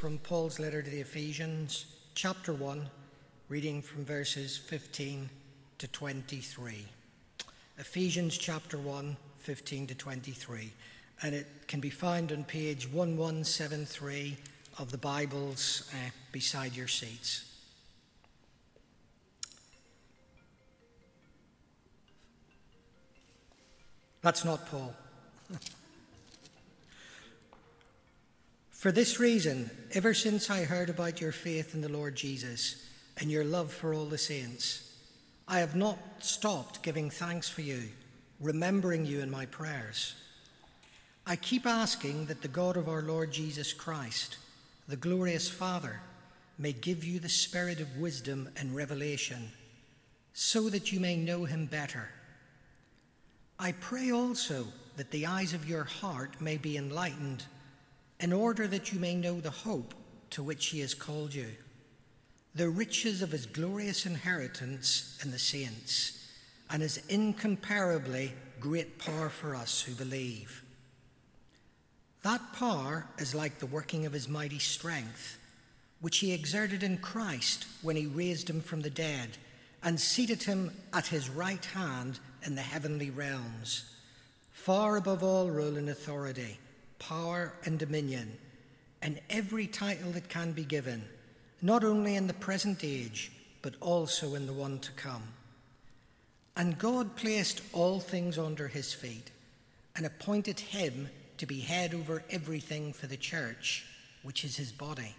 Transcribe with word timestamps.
from 0.00 0.16
Paul's 0.16 0.58
letter 0.58 0.80
to 0.80 0.88
the 0.88 1.02
Ephesians, 1.02 1.84
chapter 2.14 2.54
1, 2.54 2.88
reading 3.50 3.82
from 3.82 4.02
verses 4.02 4.56
15 4.56 5.28
to 5.76 5.86
23. 5.88 6.86
Ephesians 7.76 8.38
chapter 8.38 8.78
1, 8.78 9.14
15 9.40 9.88
to 9.88 9.94
23. 9.94 10.72
And 11.20 11.34
it 11.34 11.46
can 11.66 11.80
be 11.80 11.90
found 11.90 12.32
on 12.32 12.44
page 12.44 12.86
1173 12.86 14.38
of 14.78 14.90
the 14.90 14.96
Bibles 14.96 15.90
uh, 15.92 16.08
beside 16.32 16.74
your 16.74 16.88
seats. 16.88 17.44
That's 24.22 24.46
not 24.46 24.66
Paul. 24.70 24.94
For 28.80 28.90
this 28.90 29.20
reason, 29.20 29.70
ever 29.92 30.14
since 30.14 30.48
I 30.48 30.64
heard 30.64 30.88
about 30.88 31.20
your 31.20 31.32
faith 31.32 31.74
in 31.74 31.82
the 31.82 31.90
Lord 31.90 32.14
Jesus 32.14 32.82
and 33.18 33.30
your 33.30 33.44
love 33.44 33.70
for 33.70 33.92
all 33.92 34.06
the 34.06 34.16
saints, 34.16 34.96
I 35.46 35.58
have 35.58 35.76
not 35.76 35.98
stopped 36.20 36.82
giving 36.82 37.10
thanks 37.10 37.46
for 37.46 37.60
you, 37.60 37.90
remembering 38.40 39.04
you 39.04 39.20
in 39.20 39.30
my 39.30 39.44
prayers. 39.44 40.14
I 41.26 41.36
keep 41.36 41.66
asking 41.66 42.24
that 42.24 42.40
the 42.40 42.48
God 42.48 42.78
of 42.78 42.88
our 42.88 43.02
Lord 43.02 43.30
Jesus 43.30 43.74
Christ, 43.74 44.38
the 44.88 44.96
glorious 44.96 45.46
Father, 45.46 46.00
may 46.56 46.72
give 46.72 47.04
you 47.04 47.20
the 47.20 47.28
spirit 47.28 47.80
of 47.80 47.98
wisdom 47.98 48.48
and 48.56 48.74
revelation, 48.74 49.50
so 50.32 50.70
that 50.70 50.90
you 50.90 51.00
may 51.00 51.16
know 51.16 51.44
him 51.44 51.66
better. 51.66 52.08
I 53.58 53.72
pray 53.72 54.10
also 54.10 54.68
that 54.96 55.10
the 55.10 55.26
eyes 55.26 55.52
of 55.52 55.68
your 55.68 55.84
heart 55.84 56.40
may 56.40 56.56
be 56.56 56.78
enlightened 56.78 57.44
in 58.20 58.32
order 58.32 58.66
that 58.66 58.92
you 58.92 59.00
may 59.00 59.14
know 59.14 59.40
the 59.40 59.50
hope 59.50 59.94
to 60.30 60.42
which 60.42 60.66
he 60.66 60.80
has 60.80 60.94
called 60.94 61.34
you, 61.34 61.48
the 62.54 62.68
riches 62.68 63.22
of 63.22 63.32
his 63.32 63.46
glorious 63.46 64.06
inheritance 64.06 65.18
in 65.24 65.30
the 65.30 65.38
saints, 65.38 66.28
and 66.70 66.82
his 66.82 66.98
incomparably 67.08 68.32
great 68.60 68.98
power 68.98 69.28
for 69.28 69.54
us 69.54 69.80
who 69.80 69.94
believe. 69.94 70.62
That 72.22 72.52
power 72.52 73.06
is 73.18 73.34
like 73.34 73.58
the 73.58 73.66
working 73.66 74.04
of 74.04 74.12
his 74.12 74.28
mighty 74.28 74.58
strength, 74.58 75.38
which 76.00 76.18
he 76.18 76.32
exerted 76.32 76.82
in 76.82 76.98
Christ 76.98 77.66
when 77.82 77.96
he 77.96 78.06
raised 78.06 78.48
him 78.48 78.60
from 78.60 78.82
the 78.82 78.90
dead 78.90 79.38
and 79.82 79.98
seated 79.98 80.42
him 80.42 80.70
at 80.92 81.06
his 81.06 81.30
right 81.30 81.64
hand 81.64 82.18
in 82.44 82.54
the 82.54 82.62
heavenly 82.62 83.10
realms, 83.10 83.84
far 84.52 84.96
above 84.96 85.22
all 85.22 85.48
rule 85.48 85.78
and 85.78 85.88
authority 85.88 86.58
power, 87.00 87.52
and 87.64 87.80
dominion, 87.80 88.38
and 89.02 89.20
every 89.28 89.66
title 89.66 90.12
that 90.12 90.28
can 90.28 90.52
be 90.52 90.62
given, 90.62 91.02
not 91.60 91.82
only 91.82 92.14
in 92.14 92.28
the 92.28 92.34
present 92.34 92.84
age, 92.84 93.32
but 93.62 93.74
also 93.80 94.34
in 94.36 94.46
the 94.46 94.52
one 94.52 94.78
to 94.78 94.92
come. 94.92 95.24
And 96.56 96.78
God 96.78 97.16
placed 97.16 97.62
all 97.72 97.98
things 97.98 98.38
under 98.38 98.68
his 98.68 98.92
feet 98.92 99.30
and 99.96 100.06
appointed 100.06 100.60
him 100.60 101.08
to 101.38 101.46
be 101.46 101.60
head 101.60 101.94
over 101.94 102.22
everything 102.30 102.92
for 102.92 103.06
the 103.06 103.16
church, 103.16 103.86
which 104.22 104.44
is 104.44 104.56
his 104.56 104.70
body, 104.70 105.14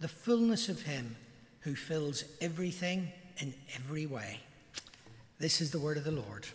the 0.00 0.08
fullness 0.08 0.68
of 0.68 0.82
him 0.82 1.16
who 1.60 1.74
fills 1.74 2.24
everything 2.40 3.08
in 3.38 3.54
every 3.74 4.06
way. 4.06 4.40
This 5.38 5.60
is 5.60 5.70
the 5.70 5.78
word 5.78 5.96
of 5.96 6.04
the 6.04 6.10
Lord. 6.10 6.46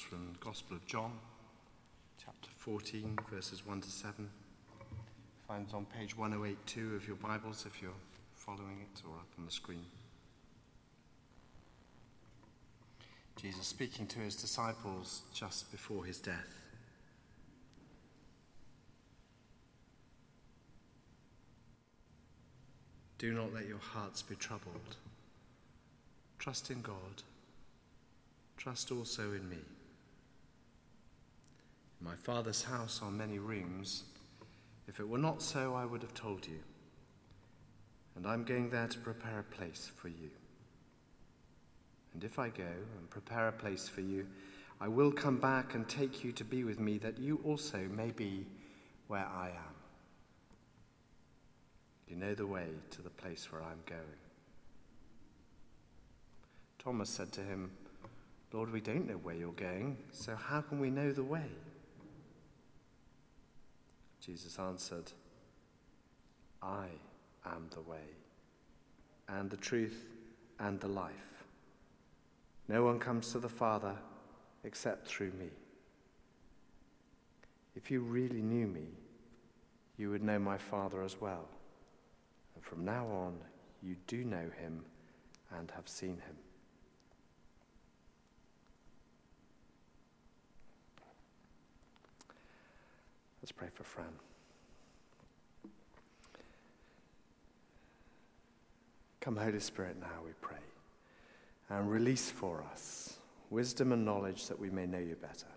From 0.00 0.32
the 0.32 0.44
Gospel 0.44 0.76
of 0.76 0.86
John, 0.86 1.12
chapter 2.24 2.48
14, 2.56 3.18
verses 3.32 3.66
1 3.66 3.80
to 3.82 3.90
7. 3.90 4.28
Finds 5.46 5.72
on 5.72 5.86
page 5.86 6.16
1082 6.16 6.96
of 6.96 7.06
your 7.06 7.16
Bibles 7.16 7.66
if 7.66 7.80
you're 7.80 7.90
following 8.34 8.78
it 8.80 9.02
or 9.06 9.14
up 9.16 9.28
on 9.38 9.46
the 9.46 9.50
screen. 9.50 9.84
Jesus 13.36 13.66
speaking 13.66 14.06
to 14.08 14.18
his 14.18 14.36
disciples 14.36 15.22
just 15.32 15.70
before 15.70 16.04
his 16.04 16.18
death. 16.18 16.60
Do 23.18 23.32
not 23.32 23.52
let 23.52 23.66
your 23.66 23.78
hearts 23.78 24.22
be 24.22 24.34
troubled. 24.34 24.96
Trust 26.38 26.70
in 26.70 26.80
God 26.82 27.22
trust 28.60 28.92
also 28.92 29.22
in 29.32 29.48
me. 29.48 29.56
My 32.00 32.14
Father's 32.14 32.62
house 32.62 33.00
are 33.02 33.10
many 33.10 33.38
rooms. 33.38 34.04
If 34.88 35.00
it 35.00 35.08
were 35.08 35.18
not 35.18 35.42
so, 35.42 35.74
I 35.74 35.84
would 35.84 36.02
have 36.02 36.14
told 36.14 36.46
you. 36.46 36.58
And 38.16 38.26
I'm 38.26 38.44
going 38.44 38.70
there 38.70 38.88
to 38.88 38.98
prepare 38.98 39.40
a 39.40 39.54
place 39.54 39.90
for 39.96 40.08
you. 40.08 40.30
And 42.14 42.24
if 42.24 42.38
I 42.38 42.48
go 42.48 42.64
and 42.98 43.10
prepare 43.10 43.48
a 43.48 43.52
place 43.52 43.88
for 43.88 44.00
you, 44.00 44.26
I 44.80 44.88
will 44.88 45.12
come 45.12 45.36
back 45.36 45.74
and 45.74 45.88
take 45.88 46.24
you 46.24 46.32
to 46.32 46.44
be 46.44 46.64
with 46.64 46.80
me, 46.80 46.98
that 46.98 47.18
you 47.18 47.38
also 47.44 47.78
may 47.94 48.10
be 48.10 48.46
where 49.08 49.26
I 49.26 49.48
am. 49.48 49.74
You 52.08 52.16
know 52.16 52.34
the 52.34 52.46
way 52.46 52.66
to 52.92 53.02
the 53.02 53.10
place 53.10 53.52
where 53.52 53.62
I'm 53.62 53.82
going. 53.86 54.00
Thomas 56.78 57.10
said 57.10 57.30
to 57.32 57.42
him, 57.42 57.70
Lord, 58.52 58.72
we 58.72 58.80
don't 58.80 59.06
know 59.06 59.18
where 59.22 59.34
you're 59.34 59.52
going, 59.52 59.98
so 60.12 60.34
how 60.34 60.62
can 60.62 60.80
we 60.80 60.90
know 60.90 61.12
the 61.12 61.22
way? 61.22 61.46
Jesus 64.30 64.60
answered, 64.60 65.10
I 66.62 66.86
am 67.44 67.66
the 67.74 67.80
way, 67.80 68.06
and 69.28 69.50
the 69.50 69.56
truth, 69.56 70.04
and 70.60 70.78
the 70.78 70.86
life. 70.86 71.44
No 72.68 72.84
one 72.84 73.00
comes 73.00 73.32
to 73.32 73.40
the 73.40 73.48
Father 73.48 73.96
except 74.62 75.08
through 75.08 75.32
me. 75.32 75.48
If 77.74 77.90
you 77.90 78.02
really 78.02 78.40
knew 78.40 78.68
me, 78.68 78.86
you 79.96 80.10
would 80.10 80.22
know 80.22 80.38
my 80.38 80.58
Father 80.58 81.02
as 81.02 81.20
well. 81.20 81.48
And 82.54 82.62
from 82.62 82.84
now 82.84 83.06
on, 83.06 83.36
you 83.82 83.96
do 84.06 84.22
know 84.22 84.48
him 84.60 84.84
and 85.58 85.72
have 85.72 85.88
seen 85.88 86.10
him. 86.10 86.36
Let's 93.50 93.58
pray 93.58 93.68
for 93.74 93.82
Fran. 93.82 94.06
Come, 99.20 99.36
Holy 99.36 99.58
Spirit, 99.58 99.96
now 100.00 100.06
we 100.24 100.30
pray, 100.40 100.56
and 101.68 101.90
release 101.90 102.30
for 102.30 102.62
us 102.70 103.16
wisdom 103.50 103.90
and 103.90 104.04
knowledge 104.04 104.46
that 104.46 104.60
we 104.60 104.70
may 104.70 104.86
know 104.86 105.00
you 105.00 105.16
better. 105.16 105.48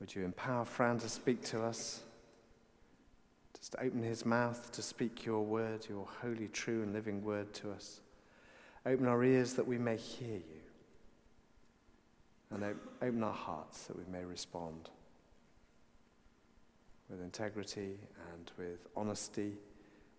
Would 0.00 0.14
you 0.14 0.24
empower 0.24 0.64
Fran 0.64 0.98
to 1.00 1.08
speak 1.10 1.44
to 1.46 1.62
us? 1.62 2.00
Just 3.58 3.76
open 3.78 4.02
his 4.02 4.24
mouth 4.24 4.72
to 4.72 4.80
speak 4.80 5.26
your 5.26 5.44
word, 5.44 5.86
your 5.86 6.08
holy, 6.22 6.48
true, 6.48 6.82
and 6.82 6.94
living 6.94 7.22
word 7.22 7.52
to 7.54 7.72
us. 7.72 8.00
Open 8.86 9.06
our 9.06 9.22
ears 9.22 9.52
that 9.52 9.66
we 9.66 9.76
may 9.76 9.98
hear 9.98 10.38
you. 10.38 10.62
And 12.52 12.74
open 13.02 13.22
our 13.22 13.34
hearts 13.34 13.84
that 13.84 13.98
we 13.98 14.10
may 14.10 14.24
respond 14.24 14.88
with 17.10 17.20
integrity 17.20 17.98
and 18.32 18.50
with 18.56 18.86
honesty, 18.96 19.58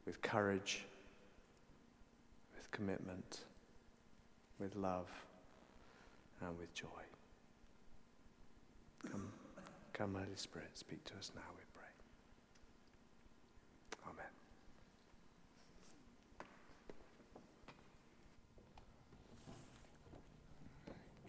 with 0.05 0.21
courage, 0.21 0.85
with 2.55 2.69
commitment, 2.71 3.39
with 4.59 4.75
love, 4.75 5.07
and 6.41 6.57
with 6.57 6.73
joy. 6.73 6.87
Come, 9.09 9.31
come, 9.93 10.13
Holy 10.15 10.35
Spirit, 10.35 10.69
speak 10.73 11.03
to 11.05 11.13
us 11.13 11.31
now, 11.33 11.41
we 11.55 11.63
pray. 11.73 11.87
Amen. 14.05 14.25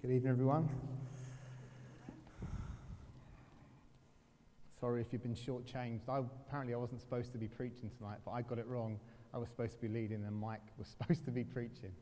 Good 0.03 0.11
evening, 0.11 0.33
everyone. 0.33 0.69
Sorry 4.83 5.01
if 5.01 5.13
you've 5.13 5.23
been 5.23 5.37
shortchanged. 5.37 6.09
I, 6.09 6.19
apparently, 6.19 6.75
I 6.75 6.77
wasn't 6.77 7.01
supposed 7.01 7.31
to 7.31 7.39
be 7.39 7.47
preaching 7.47 7.89
tonight, 7.97 8.19
but 8.25 8.33
I 8.33 8.43
got 8.43 8.59
it 8.59 8.67
wrong. 8.67 8.99
I 9.33 9.39
was 9.39 9.49
supposed 9.49 9.75
to 9.75 9.81
be 9.81 9.87
leading, 9.87 10.25
and 10.25 10.35
Mike 10.35 10.67
was 10.77 10.89
supposed 10.99 11.25
to 11.27 11.31
be 11.31 11.45
preaching. 11.45 11.93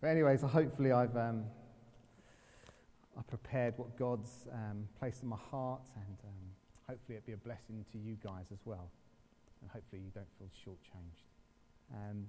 But 0.00 0.10
anyway, 0.10 0.36
so 0.36 0.46
hopefully 0.46 0.92
I've 0.92 1.16
um, 1.16 1.42
I 3.18 3.22
prepared 3.22 3.74
what 3.78 3.98
God's 3.98 4.46
um, 4.52 4.86
placed 5.00 5.24
in 5.24 5.28
my 5.28 5.38
heart, 5.50 5.82
and 5.96 6.18
um, 6.22 6.52
hopefully 6.88 7.18
it'll 7.18 7.26
be 7.26 7.32
a 7.32 7.36
blessing 7.36 7.84
to 7.90 7.98
you 7.98 8.16
guys 8.22 8.46
as 8.52 8.60
well. 8.64 8.92
And 9.60 9.68
hopefully 9.68 10.00
you 10.00 10.12
don't 10.14 10.30
feel 10.38 10.50
shortchanged. 10.64 11.26
Um, 11.92 12.26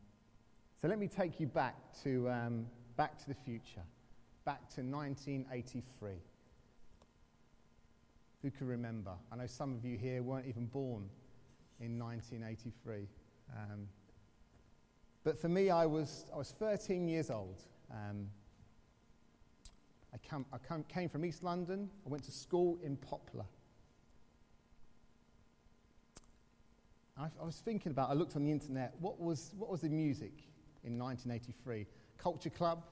so 0.82 0.88
let 0.88 0.98
me 0.98 1.10
take 1.10 1.40
you 1.40 1.46
back 1.46 1.76
to, 2.04 2.28
um, 2.28 2.66
back 2.98 3.20
to 3.20 3.28
the 3.28 3.36
future, 3.36 3.84
back 4.46 4.68
to 4.74 4.82
1983. 4.82 6.14
Who 8.42 8.50
can 8.50 8.68
remember? 8.68 9.12
I 9.32 9.36
know 9.36 9.46
some 9.46 9.74
of 9.74 9.86
you 9.86 9.98
here 9.98 10.24
weren't 10.24 10.48
even 10.48 10.66
born 10.66 11.10
in 11.80 12.00
1983. 12.00 13.08
Um, 13.56 13.88
but 15.24 15.40
for 15.40 15.48
me, 15.50 15.70
I 15.70 15.86
was, 15.86 16.26
I 16.34 16.38
was 16.38 16.52
13 16.52 17.08
years 17.08 17.30
old. 17.30 17.62
Um, 17.92 18.28
I, 20.14 20.18
come, 20.28 20.46
I 20.52 20.58
come, 20.58 20.84
came 20.86 21.08
from 21.08 21.24
East 21.24 21.44
London. 21.44 21.90
I 22.06 22.10
went 22.10 22.24
to 22.24 22.32
school 22.32 22.80
in 22.84 22.98
Poplar. 22.98 23.46
I, 27.18 27.26
I, 27.40 27.46
was 27.46 27.58
thinking 27.58 27.92
about, 27.92 28.10
I 28.10 28.14
looked 28.14 28.36
on 28.36 28.44
the 28.44 28.52
internet, 28.52 28.96
what 29.00 29.20
was, 29.20 29.54
what 29.58 29.70
was 29.70 29.82
the 29.82 29.90
music 29.90 30.34
in 30.84 30.98
1983? 30.98 31.86
Culture 32.18 32.50
Club, 32.50 32.84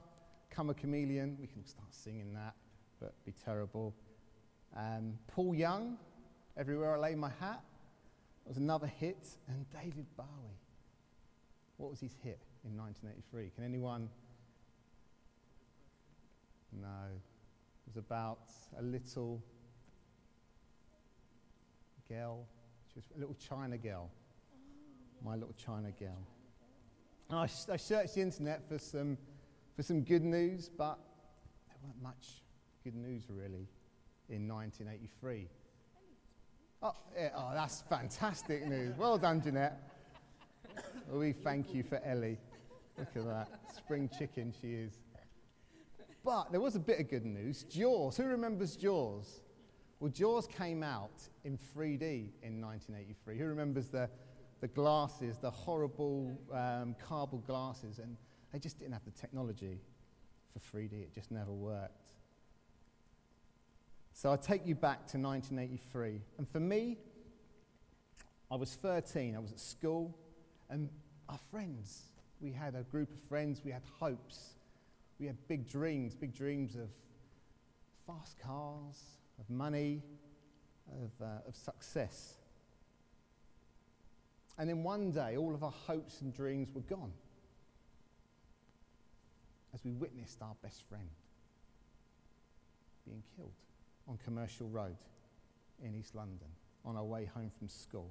Karma 0.50 0.74
Chameleon, 0.74 1.36
we 1.40 1.48
can 1.48 1.66
start 1.66 1.92
singing 1.92 2.32
that, 2.34 2.54
but 3.00 3.14
be 3.24 3.32
terrible. 3.32 3.94
Um, 4.76 5.18
Paul 5.26 5.54
Young, 5.54 5.96
Everywhere 6.56 6.94
I 6.94 6.98
Lay 6.98 7.14
My 7.14 7.30
Hat, 7.40 7.62
was 8.44 8.56
another 8.56 8.86
hit, 8.86 9.28
and 9.48 9.66
David 9.70 10.06
Bowie. 10.16 10.58
What 11.76 11.90
was 11.90 12.00
his 12.00 12.16
hit 12.22 12.40
in 12.64 12.76
1983? 12.76 13.50
Can 13.54 13.64
anyone? 13.64 14.08
No. 16.72 16.88
It 17.08 17.86
was 17.86 17.96
about 17.96 18.50
a 18.78 18.82
little 18.82 19.42
girl. 22.08 22.46
She 22.92 22.98
was 22.98 23.04
a 23.16 23.18
little 23.18 23.36
China 23.36 23.78
girl. 23.78 24.10
My 25.24 25.34
little 25.34 25.54
China 25.54 25.90
girl. 25.98 26.26
And 27.30 27.38
I, 27.38 27.42
I 27.72 27.76
searched 27.76 28.14
the 28.14 28.20
internet 28.20 28.68
for 28.68 28.78
some, 28.78 29.16
for 29.76 29.82
some 29.82 30.02
good 30.02 30.24
news, 30.24 30.68
but 30.68 30.98
there 31.68 31.76
weren't 31.82 32.02
much 32.02 32.42
good 32.84 32.96
news 32.96 33.24
really 33.28 33.68
in 34.30 34.48
1983. 34.48 35.48
Oh, 36.82 36.94
yeah, 37.14 37.28
oh, 37.36 37.50
that's 37.52 37.82
fantastic 37.82 38.66
news. 38.66 38.96
Well 38.96 39.18
done, 39.18 39.42
Jeanette. 39.42 39.78
We 41.10 41.32
thank 41.32 41.74
you 41.74 41.82
for 41.82 42.00
Ellie. 42.04 42.38
Look 42.96 43.08
at 43.16 43.26
that. 43.26 43.48
Spring 43.76 44.08
chicken 44.16 44.54
she 44.60 44.68
is. 44.68 44.98
But 46.24 46.52
there 46.52 46.60
was 46.60 46.76
a 46.76 46.80
bit 46.80 47.00
of 47.00 47.08
good 47.08 47.24
news. 47.24 47.64
Jaws. 47.64 48.16
Who 48.16 48.24
remembers 48.24 48.76
Jaws? 48.76 49.40
Well, 49.98 50.10
Jaws 50.10 50.46
came 50.46 50.82
out 50.82 51.28
in 51.44 51.58
3D 51.58 52.30
in 52.42 52.60
1983. 52.60 53.38
Who 53.38 53.44
remembers 53.46 53.88
the, 53.88 54.08
the 54.60 54.68
glasses, 54.68 55.36
the 55.38 55.50
horrible 55.50 56.38
um, 56.52 56.94
cardboard 57.06 57.46
glasses? 57.46 57.98
And 57.98 58.16
they 58.52 58.58
just 58.58 58.78
didn't 58.78 58.92
have 58.92 59.04
the 59.04 59.10
technology 59.10 59.80
for 60.52 60.78
3D. 60.78 60.92
It 60.92 61.14
just 61.14 61.30
never 61.30 61.52
worked. 61.52 62.08
So 64.12 64.32
I 64.32 64.36
take 64.36 64.66
you 64.66 64.74
back 64.74 65.06
to 65.08 65.18
1983. 65.18 66.20
And 66.38 66.48
for 66.48 66.60
me, 66.60 66.98
I 68.50 68.56
was 68.56 68.74
13. 68.74 69.36
I 69.36 69.38
was 69.38 69.52
at 69.52 69.60
school. 69.60 70.16
And 70.68 70.88
our 71.28 71.38
friends, 71.50 72.02
we 72.40 72.52
had 72.52 72.74
a 72.74 72.82
group 72.82 73.10
of 73.12 73.20
friends, 73.28 73.62
we 73.64 73.70
had 73.70 73.82
hopes. 73.98 74.54
We 75.18 75.26
had 75.26 75.36
big 75.48 75.68
dreams, 75.68 76.14
big 76.14 76.34
dreams 76.34 76.76
of 76.76 76.88
fast 78.06 78.38
cars, 78.38 79.02
of 79.38 79.48
money, 79.50 80.02
of, 80.88 81.10
uh, 81.24 81.48
of 81.48 81.54
success. 81.54 82.34
And 84.58 84.68
then 84.68 84.82
one 84.82 85.10
day, 85.10 85.36
all 85.36 85.54
of 85.54 85.62
our 85.62 85.72
hopes 85.86 86.20
and 86.20 86.34
dreams 86.34 86.68
were 86.74 86.82
gone 86.82 87.12
as 89.72 89.84
we 89.84 89.92
witnessed 89.92 90.42
our 90.42 90.54
best 90.62 90.82
friend 90.88 91.08
being 93.06 93.22
killed 93.36 93.52
on 94.10 94.18
Commercial 94.24 94.68
Road 94.68 94.96
in 95.82 95.94
East 95.94 96.16
London 96.16 96.48
on 96.84 96.96
our 96.96 97.04
way 97.04 97.24
home 97.24 97.50
from 97.56 97.68
school. 97.68 98.10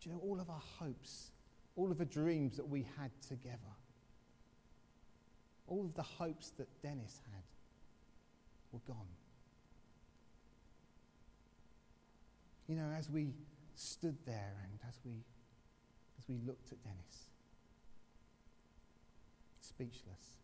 Do 0.00 0.08
you 0.08 0.14
know 0.14 0.20
all 0.22 0.40
of 0.40 0.48
our 0.48 0.62
hopes, 0.78 1.32
all 1.74 1.90
of 1.90 1.98
the 1.98 2.04
dreams 2.04 2.56
that 2.56 2.68
we 2.68 2.86
had 2.98 3.10
together, 3.28 3.58
all 5.66 5.84
of 5.84 5.94
the 5.94 6.02
hopes 6.02 6.50
that 6.58 6.68
Dennis 6.82 7.20
had 7.32 7.42
were 8.70 8.80
gone? 8.86 9.08
You 12.68 12.76
know, 12.76 12.92
as 12.96 13.10
we 13.10 13.32
stood 13.74 14.16
there 14.24 14.54
and 14.62 14.78
as 14.88 15.00
we, 15.04 15.24
as 16.18 16.28
we 16.28 16.36
looked 16.46 16.70
at 16.70 16.82
Dennis, 16.84 17.30
speechless. 19.60 20.36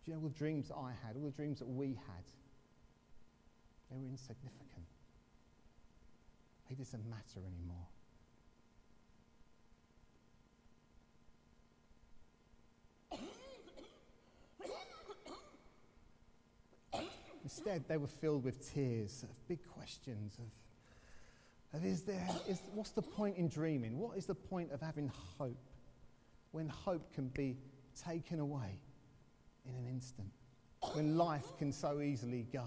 you 0.11 0.17
know 0.17 0.23
all 0.23 0.29
the 0.29 0.37
dreams 0.37 0.69
I 0.75 0.91
had, 1.05 1.15
all 1.15 1.23
the 1.23 1.31
dreams 1.31 1.59
that 1.59 1.69
we 1.69 1.87
had? 1.87 2.25
They 3.89 3.95
were 3.97 4.09
insignificant. 4.09 4.85
They 6.67 6.75
didn't 6.75 7.09
matter 7.09 7.39
anymore. 7.47 7.87
Instead, 17.43 17.87
they 17.87 17.95
were 17.95 18.07
filled 18.07 18.43
with 18.43 18.73
tears 18.73 19.23
of 19.23 19.29
big 19.47 19.59
questions 19.65 20.37
of, 20.39 21.79
of 21.79 21.85
is 21.85 22.01
there, 22.01 22.27
is, 22.49 22.59
what's 22.73 22.91
the 22.91 23.01
point 23.01 23.37
in 23.37 23.47
dreaming? 23.47 23.97
What 23.97 24.17
is 24.17 24.25
the 24.25 24.35
point 24.35 24.73
of 24.73 24.81
having 24.81 25.09
hope 25.37 25.69
when 26.51 26.67
hope 26.67 27.13
can 27.13 27.29
be 27.29 27.55
taken 28.05 28.39
away 28.39 28.81
in 29.67 29.75
an 29.75 29.87
instant? 29.87 30.31
When 30.93 31.17
life 31.17 31.45
can 31.57 31.71
so 31.71 32.01
easily 32.01 32.47
go? 32.51 32.65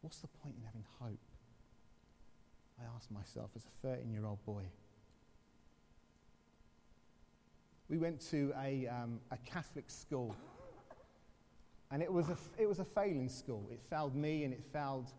What's 0.00 0.18
the 0.18 0.28
point 0.28 0.54
in 0.58 0.64
having 0.64 0.84
hope? 1.00 1.18
I 2.80 2.84
asked 2.96 3.10
myself 3.10 3.50
as 3.56 3.64
a 3.64 3.86
13 3.86 4.12
year 4.12 4.26
old 4.26 4.44
boy. 4.44 4.64
We 7.88 7.98
went 7.98 8.20
to 8.30 8.52
a, 8.60 8.86
um, 8.88 9.20
a 9.30 9.36
Catholic 9.38 9.90
school, 9.90 10.34
and 11.90 12.02
it 12.02 12.12
was, 12.12 12.28
a, 12.28 12.36
it 12.58 12.66
was 12.66 12.80
a 12.80 12.84
failing 12.84 13.28
school. 13.28 13.68
It 13.70 13.80
failed 13.88 14.16
me 14.16 14.44
and 14.44 14.52
it 14.52 14.62
failed 14.72 15.10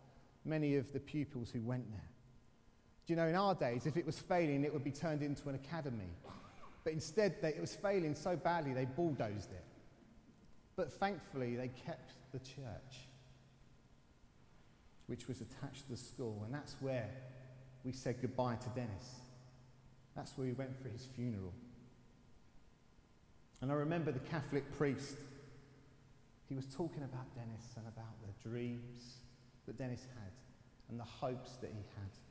many 0.44 0.76
of 0.76 0.92
the 0.92 1.00
pupils 1.00 1.50
who 1.50 1.62
went 1.62 1.90
there. 1.90 2.08
Do 3.06 3.12
you 3.12 3.16
know, 3.16 3.26
in 3.26 3.36
our 3.36 3.54
days, 3.54 3.86
if 3.86 3.96
it 3.96 4.04
was 4.04 4.18
failing, 4.18 4.64
it 4.64 4.72
would 4.72 4.84
be 4.84 4.90
turned 4.90 5.22
into 5.22 5.48
an 5.48 5.54
academy. 5.54 6.10
But 6.86 6.92
instead, 6.92 7.42
they, 7.42 7.48
it 7.48 7.60
was 7.60 7.74
failing 7.74 8.14
so 8.14 8.36
badly, 8.36 8.72
they 8.72 8.84
bulldozed 8.84 9.50
it. 9.50 9.64
But 10.76 10.92
thankfully, 10.92 11.56
they 11.56 11.66
kept 11.84 12.12
the 12.30 12.38
church 12.38 13.08
which 15.08 15.26
was 15.26 15.40
attached 15.40 15.86
to 15.86 15.90
the 15.90 15.96
school, 15.96 16.42
and 16.44 16.54
that's 16.54 16.76
where 16.78 17.10
we 17.84 17.90
said 17.90 18.20
goodbye 18.22 18.54
to 18.54 18.68
Dennis. 18.68 19.16
That's 20.14 20.38
where 20.38 20.46
we 20.46 20.52
went 20.52 20.80
for 20.80 20.88
his 20.88 21.04
funeral. 21.16 21.52
And 23.62 23.72
I 23.72 23.74
remember 23.74 24.12
the 24.12 24.20
Catholic 24.20 24.70
priest, 24.78 25.16
he 26.48 26.54
was 26.54 26.66
talking 26.66 27.02
about 27.02 27.34
Dennis 27.34 27.66
and 27.76 27.88
about 27.88 28.14
the 28.22 28.48
dreams 28.48 29.16
that 29.66 29.76
Dennis 29.76 30.02
had 30.22 30.32
and 30.88 31.00
the 31.00 31.04
hopes 31.04 31.56
that 31.62 31.70
he 31.70 31.82
had. 31.96 32.25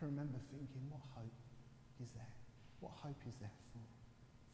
Can 0.00 0.08
remember 0.08 0.40
thinking, 0.50 0.80
what 0.88 1.04
hope 1.14 1.36
is 2.02 2.08
there? 2.16 2.32
What 2.80 2.92
hope 2.96 3.20
is 3.28 3.36
there 3.38 3.52
for? 3.72 3.84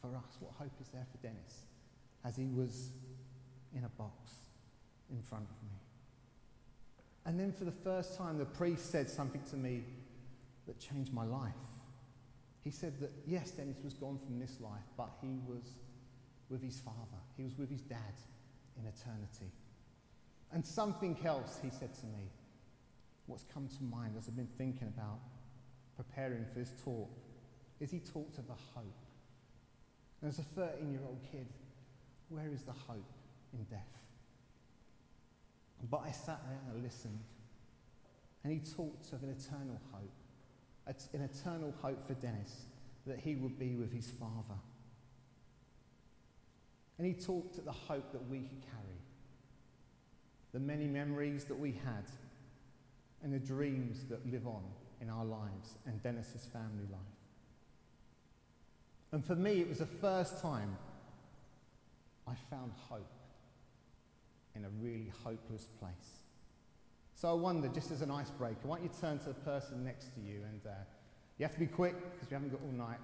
for 0.07 0.17
us? 0.17 0.37
What 0.41 0.53
hope 0.59 0.73
is 0.81 0.89
there 0.89 1.07
for 1.11 1.19
Dennis 1.19 1.67
as 2.25 2.37
he 2.37 2.47
was 2.47 2.91
in 3.75 3.85
a 3.85 3.89
box 3.91 4.33
in 5.11 5.23
front 5.23 5.45
of 5.45 5.63
me? 5.69 5.79
And 7.25 7.39
then 7.39 7.53
for 7.53 7.65
the 7.65 7.73
first 7.73 8.17
time, 8.17 8.39
the 8.39 8.45
priest 8.45 8.91
said 8.91 9.11
something 9.11 9.43
to 9.51 9.57
me 9.57 9.85
that 10.67 10.79
changed 10.79 11.13
my 11.13 11.25
life. 11.25 11.53
He 12.63 12.71
said 12.71 13.01
that, 13.01 13.11
yes, 13.27 13.51
Dennis 13.51 13.79
was 13.83 13.95
gone 13.95 14.19
from 14.25 14.39
this 14.39 14.61
life, 14.61 14.87
but 14.97 15.11
he 15.21 15.39
was 15.47 15.63
with 16.49 16.63
his 16.63 16.79
father, 16.81 17.21
he 17.37 17.43
was 17.43 17.59
with 17.59 17.71
his 17.71 17.81
dad 17.81 18.15
in 18.79 18.87
eternity. 18.87 19.51
And 20.53 20.65
something 20.65 21.17
else 21.25 21.59
he 21.63 21.71
said 21.71 21.95
to 21.95 22.07
me, 22.07 22.31
what's 23.27 23.45
come 23.53 23.69
to 23.69 23.83
mind 23.83 24.15
as 24.17 24.29
I've 24.29 24.37
been 24.37 24.49
thinking 24.57 24.87
about 24.87 25.19
preparing 25.97 26.45
for 26.53 26.59
this 26.59 26.73
talk, 26.85 27.11
is 27.81 27.91
he 27.91 27.99
talked 27.99 28.39
of 28.39 28.45
a 28.49 28.79
hope 28.79 29.07
as 30.27 30.39
a 30.39 30.43
13 30.43 30.91
year 30.91 31.01
old 31.07 31.21
kid, 31.31 31.47
where 32.29 32.51
is 32.53 32.63
the 32.63 32.73
hope 32.73 33.13
in 33.53 33.65
death? 33.65 33.81
But 35.91 36.03
I 36.05 36.11
sat 36.11 36.41
there 36.49 36.59
and 36.73 36.83
listened, 36.83 37.21
and 38.43 38.53
he 38.53 38.59
talked 38.59 39.13
of 39.13 39.23
an 39.23 39.31
eternal 39.31 39.81
hope 39.93 40.11
an 40.87 41.23
eternal 41.23 41.75
hope 41.83 42.07
for 42.07 42.15
Dennis 42.15 42.67
that 43.07 43.19
he 43.19 43.35
would 43.35 43.59
be 43.59 43.75
with 43.75 43.93
his 43.93 44.09
father. 44.09 44.61
And 46.99 47.07
he 47.07 47.13
talked 47.13 47.59
of 47.59 47.65
the 47.65 47.73
hope 47.73 48.13
that 48.13 48.29
we 48.29 48.39
could 48.39 48.63
carry, 48.63 49.01
the 50.53 50.61
many 50.61 50.87
memories 50.87 51.45
that 51.45 51.59
we 51.59 51.73
had, 51.73 52.05
and 53.23 53.33
the 53.33 53.39
dreams 53.39 54.05
that 54.09 54.31
live 54.31 54.47
on 54.47 54.63
in 55.01 55.11
our 55.11 55.25
lives 55.25 55.77
and 55.87 56.03
Dennis's 56.03 56.47
family 56.53 56.87
life. 56.91 57.01
And 59.13 59.25
for 59.25 59.35
me, 59.35 59.61
it 59.61 59.69
was 59.69 59.79
the 59.79 59.87
first 59.87 60.43
time 60.43 60.77
I 62.27 62.35
found 62.51 62.73
hope 62.89 63.11
in 64.55 64.65
a 64.65 64.69
really 64.81 65.13
hopeless 65.23 65.67
place. 65.79 66.23
So 67.15 67.31
I 67.31 67.33
wonder, 67.33 67.69
just 67.69 67.91
as 67.91 68.03
an 68.03 68.11
icebreaker, 68.11 68.59
why 68.65 68.77
don't 68.77 68.85
you 68.85 68.91
turn 69.01 69.19
to 69.21 69.29
the 69.29 69.35
person 69.35 69.85
next 69.85 70.15
to 70.15 70.21
you 70.21 70.43
and 70.51 70.61
uh, 70.67 70.71
you 71.39 71.45
have 71.45 71.53
to 71.53 71.61
be 71.61 71.67
quick 71.67 71.95
because 72.13 72.29
we 72.31 72.35
haven't 72.35 72.51
got 72.51 72.61
all 72.63 72.73
night. 72.73 72.99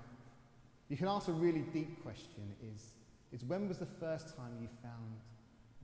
You 0.89 0.97
can 0.97 1.09
ask 1.09 1.29
a 1.29 1.33
really 1.33 1.65
deep 1.73 2.03
question 2.03 2.55
is, 2.75 2.93
is 3.33 3.45
when 3.45 3.69
was 3.69 3.79
the 3.79 3.87
first 3.87 4.37
time 4.37 4.53
you 4.61 4.69
found 4.83 5.17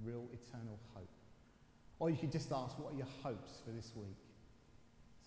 real 0.04 0.24
eternal 0.32 0.78
hope? 0.94 1.08
Or 1.98 2.10
you 2.10 2.16
could 2.16 2.32
just 2.32 2.52
ask, 2.52 2.78
what 2.78 2.92
are 2.92 2.96
your 2.96 3.08
hopes 3.22 3.60
for 3.64 3.70
this 3.70 3.92
week? 3.96 4.16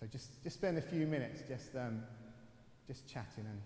So 0.02 0.08
just, 0.08 0.42
just 0.42 0.56
spend 0.56 0.78
a 0.78 0.82
few 0.82 1.06
minutes 1.06 1.42
just, 1.46 1.76
um, 1.76 2.02
just 2.88 3.06
chatting 3.06 3.46
and 3.48 3.62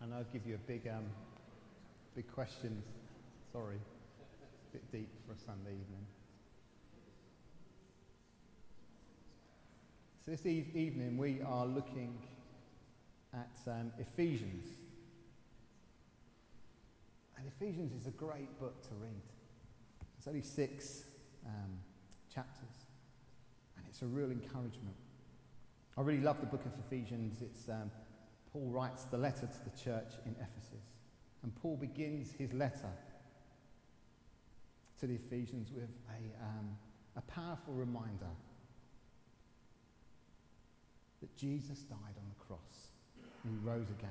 And 0.00 0.07
I'll 0.18 0.24
give 0.32 0.44
you 0.48 0.56
a 0.56 0.66
big, 0.66 0.88
um, 0.88 1.04
big 2.16 2.26
question. 2.32 2.82
Sorry, 3.52 3.76
a 3.76 4.72
bit 4.72 4.90
deep 4.90 5.08
for 5.24 5.34
a 5.34 5.38
Sunday 5.38 5.70
evening. 5.70 6.04
So 10.24 10.32
this 10.32 10.44
evening 10.44 11.16
we 11.18 11.40
are 11.46 11.66
looking 11.66 12.18
at 13.32 13.56
um, 13.68 13.92
Ephesians. 14.00 14.66
And 17.36 17.46
Ephesians 17.46 17.92
is 17.92 18.08
a 18.08 18.10
great 18.10 18.58
book 18.58 18.82
to 18.88 18.94
read. 19.00 19.22
It's 20.18 20.26
only 20.26 20.42
six 20.42 21.04
um, 21.46 21.78
chapters, 22.34 22.74
and 23.76 23.86
it's 23.88 24.02
a 24.02 24.06
real 24.06 24.32
encouragement. 24.32 24.96
I 25.96 26.00
really 26.00 26.22
love 26.22 26.40
the 26.40 26.46
book 26.46 26.64
of 26.66 26.72
Ephesians. 26.86 27.40
It's 27.40 27.68
um, 27.68 27.92
Paul 28.52 28.68
writes 28.70 29.04
the 29.04 29.18
letter 29.18 29.46
to 29.46 29.64
the 29.64 29.76
church 29.76 30.14
in 30.24 30.34
Ephesus. 30.40 30.86
And 31.42 31.54
Paul 31.54 31.76
begins 31.76 32.32
his 32.32 32.52
letter 32.52 32.90
to 35.00 35.06
the 35.06 35.14
Ephesians 35.14 35.70
with 35.72 35.90
a, 36.08 36.44
um, 36.44 36.76
a 37.16 37.20
powerful 37.22 37.74
reminder 37.74 38.30
that 41.20 41.36
Jesus 41.36 41.80
died 41.80 41.98
on 42.16 42.28
the 42.28 42.44
cross 42.44 42.88
and 43.44 43.52
he 43.52 43.66
rose 43.66 43.90
again. 43.90 44.10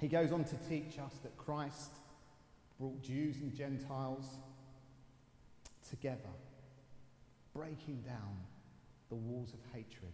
He 0.00 0.08
goes 0.08 0.32
on 0.32 0.44
to 0.44 0.56
teach 0.68 0.98
us 0.98 1.14
that 1.22 1.36
Christ 1.36 1.92
brought 2.78 3.02
Jews 3.02 3.36
and 3.36 3.54
Gentiles 3.54 4.38
together, 5.88 6.18
breaking 7.54 8.02
down 8.02 8.36
the 9.08 9.14
walls 9.14 9.52
of 9.54 9.60
hatred 9.72 10.12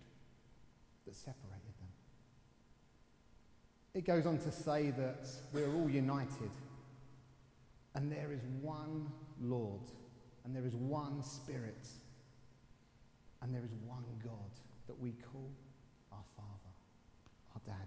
that 1.07 1.17
separated. 1.17 1.72
It 3.95 4.07
goes 4.07 4.25
on 4.25 4.39
to 4.39 4.53
say 4.53 4.91
that 4.91 5.29
we're 5.53 5.73
all 5.75 5.89
united 5.89 6.51
and 7.95 8.11
there 8.11 8.33
is 8.33 8.41
one 8.63 9.07
Lord 9.41 9.83
and 10.45 10.57
there 10.57 10.65
is 10.65 10.75
one 10.75 11.23
Spirit 11.23 11.89
and 13.43 13.55
there 13.55 13.63
is 13.65 13.73
one 13.87 14.05
God 14.25 14.33
that 14.87 14.99
we 14.99 15.13
call 15.33 15.51
our 16.11 16.25
Father, 16.37 16.73
our 17.55 17.61
Dad. 17.67 17.87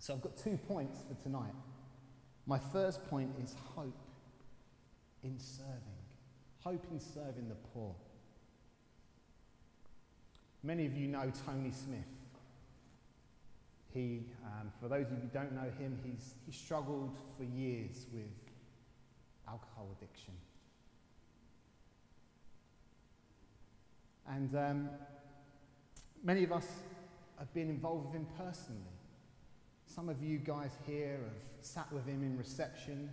So 0.00 0.14
I've 0.14 0.22
got 0.22 0.36
two 0.36 0.58
points 0.66 0.98
for 1.08 1.22
tonight. 1.22 1.54
My 2.46 2.58
first 2.58 3.08
point 3.08 3.30
is 3.40 3.54
hope 3.76 3.98
in 5.22 5.38
serving, 5.38 6.02
hope 6.64 6.84
in 6.90 6.98
serving 6.98 7.48
the 7.48 7.56
poor. 7.72 7.94
Many 10.64 10.86
of 10.86 10.96
you 10.96 11.06
know 11.06 11.30
Tony 11.46 11.70
Smith. 11.70 12.17
He, 13.92 14.26
um, 14.44 14.70
for 14.80 14.88
those 14.88 15.06
of 15.06 15.12
you 15.12 15.18
who 15.22 15.28
don't 15.28 15.52
know 15.52 15.70
him, 15.78 15.98
he's, 16.04 16.34
he 16.46 16.52
struggled 16.52 17.16
for 17.36 17.44
years 17.44 18.06
with 18.12 18.30
alcohol 19.48 19.88
addiction. 19.98 20.34
And 24.28 24.54
um, 24.56 24.90
many 26.22 26.44
of 26.44 26.52
us 26.52 26.66
have 27.38 27.52
been 27.54 27.70
involved 27.70 28.06
with 28.06 28.14
him 28.14 28.26
personally. 28.36 28.82
Some 29.86 30.08
of 30.08 30.22
you 30.22 30.38
guys 30.38 30.72
here 30.86 31.18
have 31.24 31.64
sat 31.64 31.90
with 31.92 32.06
him 32.06 32.22
in 32.22 32.36
reception, 32.36 33.10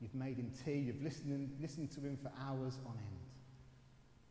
you've 0.00 0.14
made 0.14 0.36
him 0.36 0.52
tea, 0.64 0.78
you've 0.78 1.02
listened, 1.02 1.50
listened 1.60 1.90
to 1.92 2.00
him 2.00 2.16
for 2.22 2.30
hours 2.40 2.78
on 2.86 2.92
end. 2.92 3.16